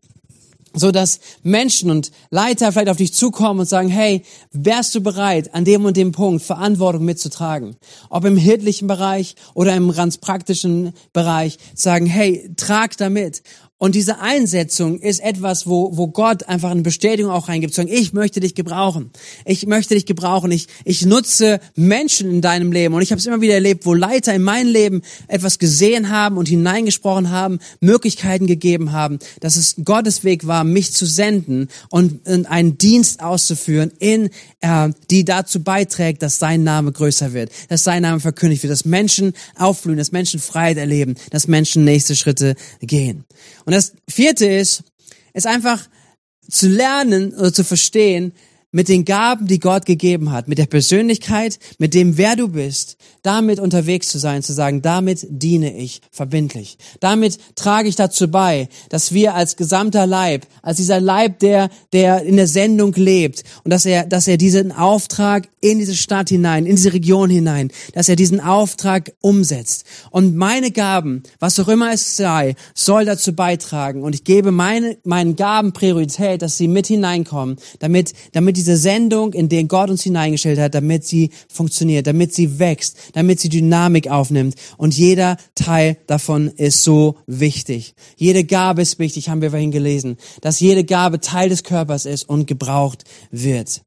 so 0.74 0.90
dass 0.90 1.20
Menschen 1.42 1.90
und 1.90 2.10
Leiter 2.30 2.72
vielleicht 2.72 2.88
auf 2.88 2.96
dich 2.96 3.14
zukommen 3.14 3.60
und 3.60 3.66
sagen, 3.66 3.88
hey, 3.88 4.22
wärst 4.52 4.94
du 4.94 5.00
bereit, 5.00 5.54
an 5.54 5.64
dem 5.64 5.84
und 5.84 5.96
dem 5.96 6.12
Punkt 6.12 6.42
Verantwortung 6.42 7.04
mitzutragen? 7.04 7.76
Ob 8.10 8.24
im 8.24 8.36
hirtlichen 8.36 8.88
Bereich 8.88 9.36
oder 9.54 9.74
im 9.74 9.92
ganz 9.92 10.18
praktischen 10.18 10.92
Bereich, 11.12 11.58
sagen, 11.74 12.06
hey, 12.06 12.50
trag 12.56 12.96
damit. 12.96 13.42
Und 13.76 13.96
diese 13.96 14.20
Einsetzung 14.20 15.00
ist 15.00 15.20
etwas, 15.20 15.66
wo, 15.66 15.96
wo 15.96 16.06
Gott 16.06 16.48
einfach 16.48 16.70
eine 16.70 16.82
Bestätigung 16.82 17.32
auch 17.32 17.48
reingibt, 17.48 17.74
sagen, 17.74 17.88
ich 17.90 18.12
möchte 18.12 18.38
dich 18.38 18.54
gebrauchen. 18.54 19.10
Ich 19.44 19.66
möchte 19.66 19.94
dich 19.94 20.06
gebrauchen. 20.06 20.52
Ich, 20.52 20.68
ich 20.84 21.04
nutze 21.04 21.60
Menschen 21.74 22.30
in 22.30 22.40
deinem 22.40 22.70
Leben. 22.70 22.94
Und 22.94 23.02
ich 23.02 23.10
habe 23.10 23.18
es 23.18 23.26
immer 23.26 23.40
wieder 23.40 23.54
erlebt, 23.54 23.84
wo 23.84 23.92
Leiter 23.92 24.32
in 24.32 24.42
meinem 24.42 24.68
Leben 24.68 25.02
etwas 25.26 25.58
gesehen 25.58 26.08
haben 26.08 26.36
und 26.36 26.48
hineingesprochen 26.48 27.30
haben, 27.30 27.58
Möglichkeiten 27.80 28.46
gegeben 28.46 28.92
haben, 28.92 29.18
dass 29.40 29.56
es 29.56 29.74
Gottes 29.84 30.22
Weg 30.22 30.46
war, 30.46 30.62
mich 30.62 30.92
zu 30.92 31.04
senden 31.04 31.68
und, 31.90 32.26
und 32.28 32.46
einen 32.46 32.78
Dienst 32.78 33.24
auszuführen, 33.24 33.90
in, 33.98 34.30
äh, 34.60 34.90
die 35.10 35.24
dazu 35.24 35.64
beiträgt, 35.64 36.22
dass 36.22 36.38
sein 36.38 36.62
Name 36.62 36.92
größer 36.92 37.32
wird, 37.32 37.50
dass 37.68 37.82
sein 37.82 38.02
Name 38.02 38.20
verkündigt 38.20 38.62
wird, 38.62 38.72
dass 38.72 38.84
Menschen 38.84 39.34
aufblühen, 39.56 39.98
dass 39.98 40.12
Menschen 40.12 40.38
Freiheit 40.38 40.76
erleben, 40.76 41.16
dass 41.30 41.48
Menschen 41.48 41.84
nächste 41.84 42.14
Schritte 42.14 42.54
gehen. 42.80 43.24
Und 43.64 43.74
das 43.74 43.92
vierte 44.08 44.46
ist, 44.46 44.84
ist 45.32 45.46
einfach 45.46 45.88
zu 46.48 46.68
lernen 46.68 47.34
oder 47.34 47.52
zu 47.52 47.64
verstehen, 47.64 48.32
mit 48.74 48.88
den 48.88 49.04
Gaben, 49.04 49.46
die 49.46 49.60
Gott 49.60 49.86
gegeben 49.86 50.32
hat, 50.32 50.48
mit 50.48 50.58
der 50.58 50.66
Persönlichkeit, 50.66 51.60
mit 51.78 51.94
dem, 51.94 52.18
wer 52.18 52.34
du 52.34 52.48
bist, 52.48 52.96
damit 53.22 53.60
unterwegs 53.60 54.08
zu 54.08 54.18
sein, 54.18 54.42
zu 54.42 54.52
sagen, 54.52 54.82
damit 54.82 55.24
diene 55.30 55.76
ich 55.76 56.00
verbindlich. 56.10 56.76
Damit 56.98 57.38
trage 57.54 57.88
ich 57.88 57.94
dazu 57.94 58.26
bei, 58.26 58.68
dass 58.88 59.12
wir 59.12 59.34
als 59.34 59.54
gesamter 59.54 60.08
Leib, 60.08 60.44
als 60.60 60.78
dieser 60.78 61.00
Leib, 61.00 61.38
der, 61.38 61.70
der 61.92 62.24
in 62.24 62.34
der 62.34 62.48
Sendung 62.48 62.92
lebt 62.94 63.44
und 63.62 63.70
dass 63.70 63.86
er, 63.86 64.06
dass 64.06 64.26
er 64.26 64.38
diesen 64.38 64.72
Auftrag 64.72 65.48
in 65.64 65.78
diese 65.78 65.96
Stadt 65.96 66.28
hinein, 66.28 66.66
in 66.66 66.76
diese 66.76 66.92
Region 66.92 67.30
hinein, 67.30 67.70
dass 67.94 68.10
er 68.10 68.16
diesen 68.16 68.38
Auftrag 68.38 69.12
umsetzt. 69.22 69.84
Und 70.10 70.36
meine 70.36 70.70
Gaben, 70.70 71.22
was 71.40 71.58
auch 71.58 71.68
immer 71.68 71.90
es 71.90 72.18
sei, 72.18 72.54
soll 72.74 73.06
dazu 73.06 73.34
beitragen. 73.34 74.02
Und 74.02 74.14
ich 74.14 74.24
gebe 74.24 74.52
meine, 74.52 74.98
meinen 75.04 75.36
Gaben 75.36 75.72
Priorität, 75.72 76.42
dass 76.42 76.58
sie 76.58 76.68
mit 76.68 76.86
hineinkommen, 76.86 77.56
damit, 77.78 78.12
damit 78.32 78.58
diese 78.58 78.76
Sendung, 78.76 79.32
in 79.32 79.48
den 79.48 79.66
Gott 79.68 79.88
uns 79.88 80.02
hineingestellt 80.02 80.58
hat, 80.58 80.74
damit 80.74 81.06
sie 81.06 81.30
funktioniert, 81.48 82.06
damit 82.06 82.34
sie 82.34 82.58
wächst, 82.58 82.98
damit 83.14 83.40
sie 83.40 83.48
Dynamik 83.48 84.10
aufnimmt. 84.10 84.56
Und 84.76 84.94
jeder 84.94 85.38
Teil 85.54 85.96
davon 86.06 86.48
ist 86.48 86.84
so 86.84 87.16
wichtig. 87.26 87.94
Jede 88.16 88.44
Gabe 88.44 88.82
ist 88.82 88.98
wichtig, 88.98 89.30
haben 89.30 89.40
wir 89.40 89.50
vorhin 89.50 89.70
gelesen, 89.70 90.18
dass 90.42 90.60
jede 90.60 90.84
Gabe 90.84 91.20
Teil 91.20 91.48
des 91.48 91.64
Körpers 91.64 92.04
ist 92.04 92.28
und 92.28 92.46
gebraucht 92.46 93.04
wird. 93.30 93.80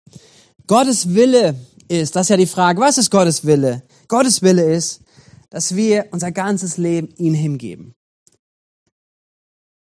Gottes 0.68 1.14
Wille 1.14 1.56
ist, 1.88 2.16
das 2.16 2.26
ist 2.26 2.30
ja 2.30 2.38
die 2.38 2.46
Frage, 2.46 2.82
was 2.82 2.98
ist 2.98 3.10
Gottes 3.10 3.46
Wille? 3.46 3.84
Gottes 4.08 4.42
Wille 4.42 4.64
ist, 4.64 5.02
dass 5.50 5.76
wir 5.76 6.08
unser 6.12 6.32
ganzes 6.32 6.78
Leben 6.78 7.10
ihm 7.18 7.34
hingeben. 7.34 7.94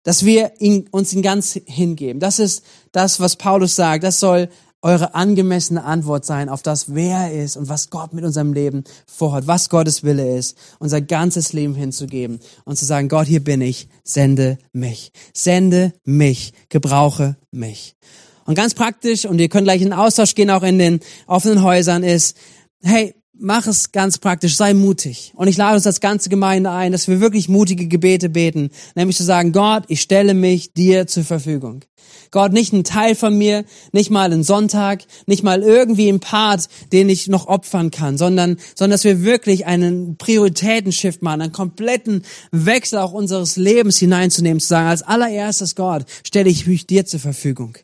Dass 0.03 0.23
wir 0.23 0.53
ihn, 0.59 0.87
uns 0.91 1.11
ihn 1.11 1.21
ganz 1.21 1.59
hingeben. 1.65 2.21
Das 2.21 2.39
ist 2.39 2.63
das, 2.93 3.19
was 3.19 3.35
Paulus 3.35 3.75
sagt. 3.75 4.05
Das 4.05 4.21
soll 4.21 4.47
eure 4.81 5.15
angemessene 5.15 5.83
Antwort 5.83 6.23
sein 6.23 6.47
auf 6.47 6.61
das, 6.61 6.93
wer 6.93 7.17
er 7.17 7.43
ist 7.43 7.57
und 7.57 7.67
was 7.67 7.89
Gott 7.89 8.13
mit 8.13 8.23
unserem 8.23 8.53
Leben 8.53 8.85
vorhat, 9.07 9.47
was 9.47 9.69
Gottes 9.69 10.03
Wille 10.03 10.37
ist, 10.37 10.55
unser 10.79 11.01
ganzes 11.01 11.51
Leben 11.51 11.75
hinzugeben 11.75 12.39
und 12.63 12.77
zu 12.77 12.85
sagen, 12.85 13.09
Gott, 13.09 13.27
hier 13.27 13.43
bin 13.43 13.59
ich, 13.59 13.89
sende 14.03 14.59
mich, 14.71 15.11
sende 15.33 15.93
mich, 16.05 16.53
gebrauche 16.69 17.35
mich. 17.51 17.95
Und 18.47 18.55
ganz 18.55 18.73
praktisch, 18.73 19.25
und 19.25 19.39
ihr 19.39 19.49
könnt 19.49 19.65
gleich 19.65 19.81
in 19.81 19.89
den 19.89 19.99
Austausch 19.99 20.33
gehen, 20.33 20.49
auch 20.49 20.63
in 20.63 20.79
den 20.79 21.01
offenen 21.27 21.61
Häusern, 21.61 22.03
ist, 22.03 22.37
hey, 22.81 23.13
mach 23.33 23.67
es 23.67 23.91
ganz 23.91 24.17
praktisch, 24.17 24.55
sei 24.55 24.73
mutig. 24.73 25.33
Und 25.35 25.49
ich 25.49 25.57
lade 25.57 25.75
uns 25.75 25.85
als 25.85 25.99
ganze 25.99 26.29
Gemeinde 26.29 26.71
ein, 26.71 26.93
dass 26.93 27.09
wir 27.09 27.19
wirklich 27.19 27.49
mutige 27.49 27.87
Gebete 27.87 28.29
beten, 28.29 28.69
nämlich 28.95 29.17
zu 29.17 29.23
sagen, 29.23 29.51
Gott, 29.51 29.83
ich 29.89 30.01
stelle 30.01 30.33
mich 30.33 30.73
dir 30.73 31.07
zur 31.07 31.25
Verfügung. 31.25 31.81
Gott, 32.31 32.53
nicht 32.53 32.71
ein 32.71 32.85
Teil 32.85 33.15
von 33.15 33.37
mir, 33.37 33.65
nicht 33.91 34.11
mal 34.11 34.31
ein 34.31 34.43
Sonntag, 34.43 35.03
nicht 35.25 35.43
mal 35.43 35.61
irgendwie 35.61 36.07
ein 36.07 36.21
Part, 36.21 36.69
den 36.93 37.09
ich 37.09 37.27
noch 37.27 37.47
opfern 37.47 37.91
kann, 37.91 38.17
sondern, 38.17 38.57
sondern 38.75 38.91
dass 38.91 39.03
wir 39.03 39.23
wirklich 39.23 39.65
einen 39.65 40.17
Prioritätenshift 40.17 41.21
machen, 41.21 41.41
einen 41.41 41.51
kompletten 41.51 42.23
Wechsel 42.51 42.99
auch 42.99 43.11
unseres 43.11 43.57
Lebens 43.57 43.97
hineinzunehmen, 43.97 44.61
zu 44.61 44.67
sagen, 44.67 44.87
als 44.87 45.03
allererstes 45.03 45.75
Gott, 45.75 46.05
stelle 46.25 46.49
ich 46.49 46.65
mich 46.65 46.87
dir 46.87 47.05
zur 47.05 47.19
Verfügung. 47.19 47.77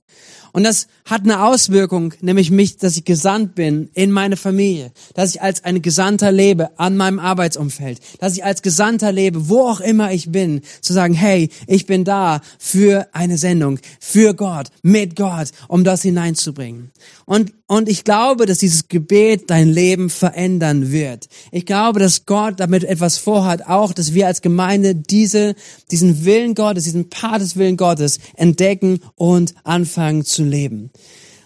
Und 0.54 0.63
das 0.63 0.86
hat 1.06 1.24
eine 1.24 1.44
Auswirkung, 1.44 2.13
nämlich 2.22 2.52
mich, 2.52 2.78
dass 2.78 2.96
ich 2.96 3.06
gesandt 3.06 3.56
bin 3.56 3.89
in 3.96 4.12
meine 4.12 4.38
Familie, 4.38 4.92
dass 5.16 5.32
ich 5.32 5.42
als 5.42 5.63
ein 5.63 5.82
Gesandter 5.82 6.32
lebe 6.32 6.70
an 6.78 6.96
meinem 6.96 7.18
Arbeitsumfeld, 7.18 8.00
dass 8.20 8.34
ich 8.34 8.46
als 8.46 8.62
Gesandter 8.62 9.12
lebe, 9.12 9.50
wo 9.50 9.62
auch 9.62 9.82
immer 9.82 10.12
ich 10.12 10.32
bin, 10.32 10.62
zu 10.82 10.94
sagen, 10.94 11.16
hey, 11.16 11.50
ich 11.66 11.88
bin 11.88 12.04
da 12.04 12.39
für 12.60 13.08
eine 13.13 13.39
Sendung, 13.39 13.80
für 14.00 14.36
Gott, 14.36 14.68
mit 14.84 15.16
Gott, 15.16 15.50
um 15.68 15.84
das 15.84 16.04
hineinzubringen. 16.04 16.92
Und, 17.26 17.52
und 17.66 17.89
ich 17.89 18.04
glaube, 18.04 18.46
dass 18.46 18.60
dieses 18.60 18.88
Gebet 18.89 19.50
dein 19.50 19.70
Leben 19.70 20.12
verändern 20.12 20.92
wird. 20.92 21.30
Ich 21.52 21.66
glaube, 21.66 22.00
dass 22.00 22.28
Gott 22.28 22.60
damit 22.60 22.84
etwas 22.84 23.18
vorhat, 23.18 23.66
auch, 23.68 23.92
dass 23.92 24.13
wir 24.13 24.28
als 24.28 24.42
Gemeinde 24.42 24.94
diese, 24.94 25.56
diesen 25.89 26.26
Willen 26.26 26.54
Gottes, 26.54 26.84
diesen 26.84 27.10
Part 27.10 27.42
des 27.42 27.56
Willen 27.56 27.78
Gottes 27.78 28.20
entdecken 28.36 29.00
und 29.16 29.56
anfangen 29.63 30.24
zu 30.24 30.42
leben. 30.45 30.91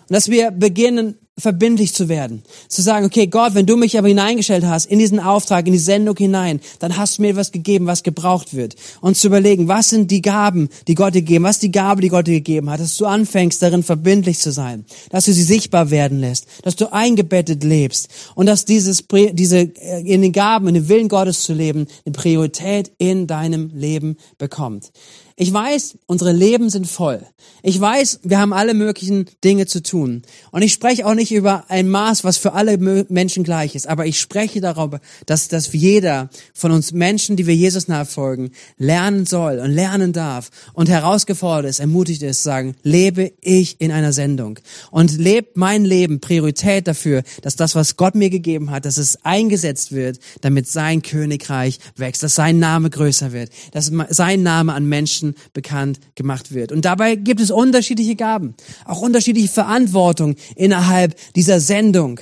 Und 0.10 0.14
dass 0.14 0.30
wir 0.30 0.52
beginnen, 0.52 1.16
verbindlich 1.40 1.94
zu 1.94 2.10
werden. 2.10 2.42
Zu 2.68 2.82
sagen, 2.82 3.06
okay, 3.06 3.28
Gott, 3.28 3.54
wenn 3.54 3.68
du 3.68 3.78
mich 3.78 3.98
aber 3.98 4.08
hineingestellt 4.08 4.66
hast 4.66 4.86
in 4.86 4.98
diesen 4.98 5.20
Auftrag, 5.20 5.68
in 5.68 5.74
die 5.74 5.80
Sendung 5.80 6.18
hinein, 6.18 6.60
dann 6.80 6.98
hast 6.98 7.18
du 7.18 7.22
mir 7.22 7.30
etwas 7.30 7.52
gegeben, 7.52 7.86
was 7.86 8.02
gebraucht 8.02 8.56
wird. 8.56 8.76
Und 9.02 9.18
zu 9.18 9.28
überlegen, 9.28 9.68
was 9.68 9.90
sind 9.90 10.10
die 10.10 10.24
Gaben, 10.24 10.70
die 10.88 10.96
Gott 10.96 11.14
dir 11.14 11.22
gegeben, 11.22 11.46
was 11.46 11.58
ist 11.58 11.64
die 11.64 11.72
Gabe, 11.72 12.02
die 12.02 12.10
Gott 12.10 12.26
dir 12.26 12.34
gegeben 12.34 12.70
hat, 12.72 12.80
dass 12.80 12.98
du 12.98 13.06
anfängst, 13.06 13.62
darin 13.62 13.84
verbindlich 13.84 14.40
zu 14.40 14.52
sein, 14.52 14.86
dass 15.12 15.26
du 15.26 15.34
sie 15.34 15.44
sichtbar 15.44 15.92
werden 15.92 16.20
lässt, 16.20 16.48
dass 16.64 16.76
du 16.76 16.92
eingebettet 16.92 17.64
lebst 17.64 18.10
und 18.34 18.48
dass 18.48 18.66
dieses, 18.66 19.06
diese, 19.34 19.60
äh, 19.60 20.02
in 20.02 20.24
den 20.24 20.32
Gaben, 20.32 20.68
in 20.68 20.74
den 20.74 20.90
Willen 20.90 21.08
Gottes 21.08 21.44
zu 21.44 21.54
leben, 21.54 21.86
eine 22.06 22.14
Priorität 22.14 22.92
in 22.98 23.28
deinem 23.28 23.70
Leben 23.76 24.18
bekommt. 24.40 24.92
Ich 25.40 25.54
weiß, 25.54 26.00
unsere 26.08 26.32
Leben 26.32 26.72
sind 26.72 26.88
voll. 26.88 27.22
Ich 27.62 27.80
weiß, 27.80 28.22
wir 28.24 28.40
haben 28.40 28.54
alle 28.54 28.74
möglichen 28.74 29.28
Dinge 29.44 29.68
zu 29.68 29.84
tun. 29.84 30.24
Und 30.50 30.64
ich 30.64 30.74
spreche 30.74 31.06
auch 31.06 31.14
nicht 31.14 31.32
über 31.32 31.66
ein 31.70 31.90
Maß, 31.90 32.24
was 32.24 32.38
für 32.38 32.54
alle 32.54 32.80
Menschen 32.80 33.44
gleich 33.44 33.76
ist. 33.76 33.88
Aber 33.88 34.08
ich 34.08 34.20
spreche 34.20 34.62
darüber, 34.62 35.00
dass, 35.28 35.48
dass 35.48 35.72
jeder 35.72 36.32
von 36.56 36.72
uns 36.72 36.92
Menschen, 36.92 37.36
die 37.36 37.46
wir 37.46 37.56
Jesus 37.56 37.88
nachfolgen, 37.88 38.50
lernen 38.80 39.28
soll 39.28 39.60
und 39.60 39.70
lernen 39.70 40.12
darf 40.12 40.50
und 40.74 40.90
herausgefordert 40.90 41.70
ist, 41.70 41.82
ermutigt 41.82 42.24
ist, 42.24 42.42
sagen, 42.42 42.76
lebe 42.82 43.32
ich 43.40 43.80
in 43.80 43.92
einer 43.92 44.14
Sendung 44.14 44.58
und 44.90 45.16
lebt 45.20 45.56
mein 45.56 45.86
Leben 45.86 46.20
Priorität 46.20 46.88
dafür, 46.88 47.22
dass 47.44 47.56
das, 47.56 47.76
was 47.76 47.96
Gott 47.96 48.16
mir 48.16 48.32
gegeben 48.32 48.72
hat, 48.72 48.86
dass 48.86 48.98
es 48.98 49.24
eingesetzt 49.24 49.92
wird, 49.92 50.18
damit 50.42 50.68
sein 50.68 51.04
Königreich 51.04 51.78
wächst, 51.96 52.24
dass 52.24 52.34
sein 52.34 52.58
Name 52.58 52.90
größer 52.90 53.34
wird, 53.34 53.52
dass 53.72 53.92
sein 54.10 54.42
Name 54.42 54.74
an 54.74 54.88
Menschen 54.88 55.27
Menschen 55.28 55.36
bekannt 55.54 56.00
gemacht 56.16 56.54
wird. 56.54 56.72
Und 56.72 56.86
dabei 56.86 57.16
gibt 57.16 57.42
es 57.42 57.52
unterschiedliche 57.52 58.16
Gaben, 58.16 58.56
auch 58.86 59.02
unterschiedliche 59.02 59.50
Verantwortung 59.50 60.36
innerhalb 60.56 61.16
dieser 61.34 61.60
Sendung. 61.60 62.20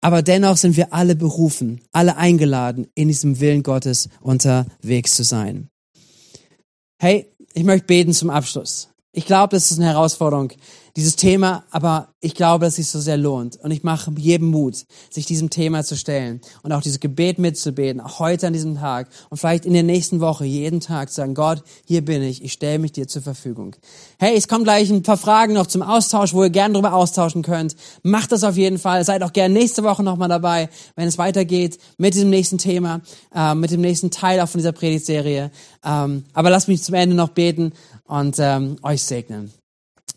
Aber 0.00 0.22
dennoch 0.22 0.56
sind 0.56 0.76
wir 0.76 0.92
alle 0.92 1.16
berufen, 1.16 1.80
alle 1.92 2.16
eingeladen, 2.16 2.86
in 2.94 3.08
diesem 3.08 3.40
Willen 3.40 3.62
Gottes 3.62 4.08
unterwegs 4.20 5.14
zu 5.14 5.24
sein. 5.24 5.68
Hey, 7.00 7.26
ich 7.54 7.64
möchte 7.64 7.86
beten 7.86 8.12
zum 8.12 8.30
Abschluss. 8.30 8.88
Ich 9.12 9.26
glaube, 9.26 9.56
das 9.56 9.70
ist 9.70 9.78
eine 9.78 9.88
Herausforderung, 9.88 10.52
dieses 10.98 11.14
Thema, 11.14 11.62
aber 11.70 12.08
ich 12.20 12.34
glaube, 12.34 12.64
dass 12.64 12.72
es 12.72 12.76
sich 12.76 12.88
so 12.88 12.98
sehr 12.98 13.16
lohnt. 13.16 13.56
Und 13.56 13.70
ich 13.70 13.84
mache 13.84 14.10
jedem 14.16 14.48
Mut, 14.48 14.84
sich 15.10 15.26
diesem 15.26 15.48
Thema 15.48 15.84
zu 15.84 15.96
stellen 15.96 16.40
und 16.64 16.72
auch 16.72 16.82
dieses 16.82 16.98
Gebet 16.98 17.38
mitzubeten, 17.38 18.00
auch 18.00 18.18
heute 18.18 18.48
an 18.48 18.52
diesem 18.52 18.74
Tag 18.74 19.08
und 19.30 19.38
vielleicht 19.38 19.64
in 19.64 19.74
der 19.74 19.84
nächsten 19.84 20.18
Woche 20.18 20.44
jeden 20.44 20.80
Tag 20.80 21.10
zu 21.10 21.14
sagen, 21.14 21.34
Gott, 21.34 21.62
hier 21.84 22.04
bin 22.04 22.20
ich, 22.22 22.42
ich 22.42 22.52
stelle 22.52 22.80
mich 22.80 22.90
dir 22.90 23.06
zur 23.06 23.22
Verfügung. 23.22 23.76
Hey, 24.18 24.36
es 24.36 24.48
kommen 24.48 24.64
gleich 24.64 24.90
ein 24.90 25.04
paar 25.04 25.16
Fragen 25.16 25.54
noch 25.54 25.68
zum 25.68 25.82
Austausch, 25.82 26.34
wo 26.34 26.42
ihr 26.42 26.50
gerne 26.50 26.74
darüber 26.74 26.94
austauschen 26.94 27.42
könnt. 27.42 27.76
Macht 28.02 28.32
das 28.32 28.42
auf 28.42 28.56
jeden 28.56 28.78
Fall. 28.78 29.04
Seid 29.04 29.22
auch 29.22 29.32
gerne 29.32 29.54
nächste 29.54 29.84
Woche 29.84 30.02
nochmal 30.02 30.28
dabei, 30.28 30.68
wenn 30.96 31.06
es 31.06 31.16
weitergeht 31.16 31.78
mit 31.96 32.14
diesem 32.14 32.30
nächsten 32.30 32.58
Thema, 32.58 33.02
äh, 33.32 33.54
mit 33.54 33.70
dem 33.70 33.82
nächsten 33.82 34.10
Teil 34.10 34.40
auch 34.40 34.48
von 34.48 34.58
dieser 34.58 34.72
Predigtserie. 34.72 35.52
Ähm, 35.84 36.24
aber 36.32 36.50
lasst 36.50 36.66
mich 36.66 36.82
zum 36.82 36.96
Ende 36.96 37.14
noch 37.14 37.28
beten 37.28 37.72
und 38.08 38.34
ähm, 38.40 38.78
euch 38.82 39.04
segnen. 39.04 39.52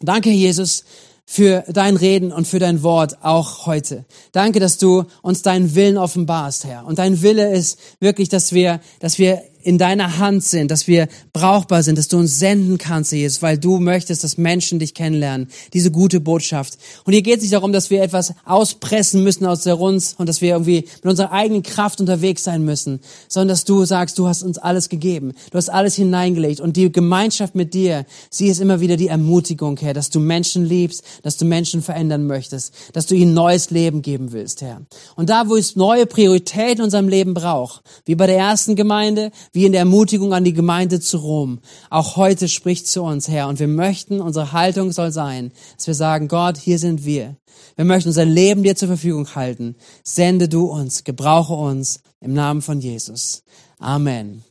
Danke, 0.03 0.29
Jesus, 0.29 0.83
für 1.25 1.63
dein 1.67 1.95
Reden 1.95 2.31
und 2.31 2.47
für 2.47 2.59
dein 2.59 2.83
Wort 2.83 3.23
auch 3.23 3.65
heute. 3.65 4.05
Danke, 4.33 4.59
dass 4.59 4.77
du 4.77 5.05
uns 5.21 5.41
deinen 5.41 5.75
Willen 5.75 5.97
offenbarst, 5.97 6.65
Herr. 6.65 6.85
Und 6.85 6.99
dein 6.99 7.21
Wille 7.21 7.53
ist 7.53 7.79
wirklich, 7.99 8.27
dass 8.27 8.51
wir, 8.51 8.81
dass 8.99 9.17
wir 9.17 9.41
in 9.63 9.77
deiner 9.77 10.17
Hand 10.17 10.43
sind, 10.43 10.71
dass 10.71 10.87
wir 10.87 11.07
brauchbar 11.33 11.83
sind, 11.83 11.97
dass 11.97 12.07
du 12.07 12.17
uns 12.17 12.39
senden 12.39 12.77
kannst, 12.77 13.11
Jesus, 13.11 13.41
weil 13.41 13.57
du 13.57 13.79
möchtest, 13.79 14.23
dass 14.23 14.37
Menschen 14.37 14.79
dich 14.79 14.93
kennenlernen, 14.93 15.47
diese 15.73 15.91
gute 15.91 16.19
Botschaft. 16.19 16.77
Und 17.05 17.13
hier 17.13 17.21
geht 17.21 17.37
es 17.37 17.41
nicht 17.43 17.53
darum, 17.53 17.73
dass 17.73 17.89
wir 17.89 18.01
etwas 18.01 18.33
auspressen 18.45 19.23
müssen 19.23 19.45
aus 19.45 19.63
der 19.63 19.79
uns 19.79 20.15
und 20.17 20.27
dass 20.27 20.41
wir 20.41 20.49
irgendwie 20.49 20.85
mit 21.03 21.05
unserer 21.05 21.31
eigenen 21.31 21.63
Kraft 21.63 21.99
unterwegs 21.99 22.43
sein 22.43 22.63
müssen, 22.63 22.99
sondern 23.27 23.49
dass 23.49 23.65
du 23.65 23.85
sagst, 23.85 24.17
du 24.17 24.27
hast 24.27 24.43
uns 24.43 24.57
alles 24.57 24.89
gegeben, 24.89 25.33
du 25.51 25.57
hast 25.57 25.69
alles 25.69 25.95
hineingelegt 25.95 26.59
und 26.59 26.77
die 26.77 26.91
Gemeinschaft 26.91 27.55
mit 27.55 27.73
dir, 27.73 28.05
sie 28.29 28.47
ist 28.47 28.59
immer 28.59 28.81
wieder 28.81 28.97
die 28.97 29.07
Ermutigung, 29.07 29.77
Herr, 29.77 29.93
dass 29.93 30.09
du 30.09 30.19
Menschen 30.19 30.65
liebst, 30.65 31.03
dass 31.23 31.37
du 31.37 31.45
Menschen 31.45 31.81
verändern 31.81 32.27
möchtest, 32.27 32.73
dass 32.93 33.05
du 33.05 33.15
ihnen 33.15 33.33
neues 33.33 33.69
Leben 33.69 34.01
geben 34.01 34.31
willst, 34.31 34.61
Herr. 34.61 34.81
Und 35.15 35.29
da, 35.29 35.47
wo 35.47 35.55
es 35.55 35.75
neue 35.75 36.05
Prioritäten 36.05 36.81
in 36.81 36.85
unserem 36.85 37.07
Leben 37.07 37.33
braucht, 37.33 37.81
wie 38.05 38.15
bei 38.15 38.27
der 38.27 38.37
ersten 38.37 38.75
Gemeinde, 38.75 39.31
wie 39.51 39.65
in 39.65 39.71
der 39.71 39.79
Ermutigung 39.79 40.33
an 40.33 40.43
die 40.43 40.53
Gemeinde 40.53 40.99
zu 40.99 41.17
Rom. 41.17 41.59
Auch 41.89 42.15
heute 42.15 42.47
spricht 42.47 42.87
zu 42.87 43.03
uns, 43.03 43.27
Herr, 43.27 43.47
und 43.47 43.59
wir 43.59 43.67
möchten, 43.67 44.21
unsere 44.21 44.51
Haltung 44.51 44.91
soll 44.91 45.11
sein, 45.11 45.51
dass 45.77 45.87
wir 45.87 45.93
sagen, 45.93 46.27
Gott, 46.27 46.57
hier 46.57 46.79
sind 46.79 47.05
wir. 47.05 47.35
Wir 47.75 47.85
möchten 47.85 48.09
unser 48.09 48.25
Leben 48.25 48.63
dir 48.63 48.75
zur 48.75 48.87
Verfügung 48.87 49.35
halten. 49.35 49.75
Sende 50.03 50.47
du 50.47 50.65
uns, 50.65 51.03
gebrauche 51.03 51.53
uns 51.53 51.99
im 52.19 52.33
Namen 52.33 52.61
von 52.61 52.79
Jesus. 52.79 53.43
Amen. 53.79 54.43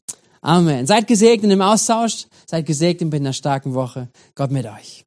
Amen. 0.42 0.86
Seid 0.86 1.06
gesegnet 1.06 1.50
im 1.50 1.62
Austausch, 1.62 2.26
seid 2.46 2.66
gesegnet 2.66 3.12
in 3.14 3.22
einer 3.22 3.32
starken 3.32 3.74
Woche. 3.74 4.08
Gott 4.34 4.50
mit 4.50 4.66
euch. 4.66 5.04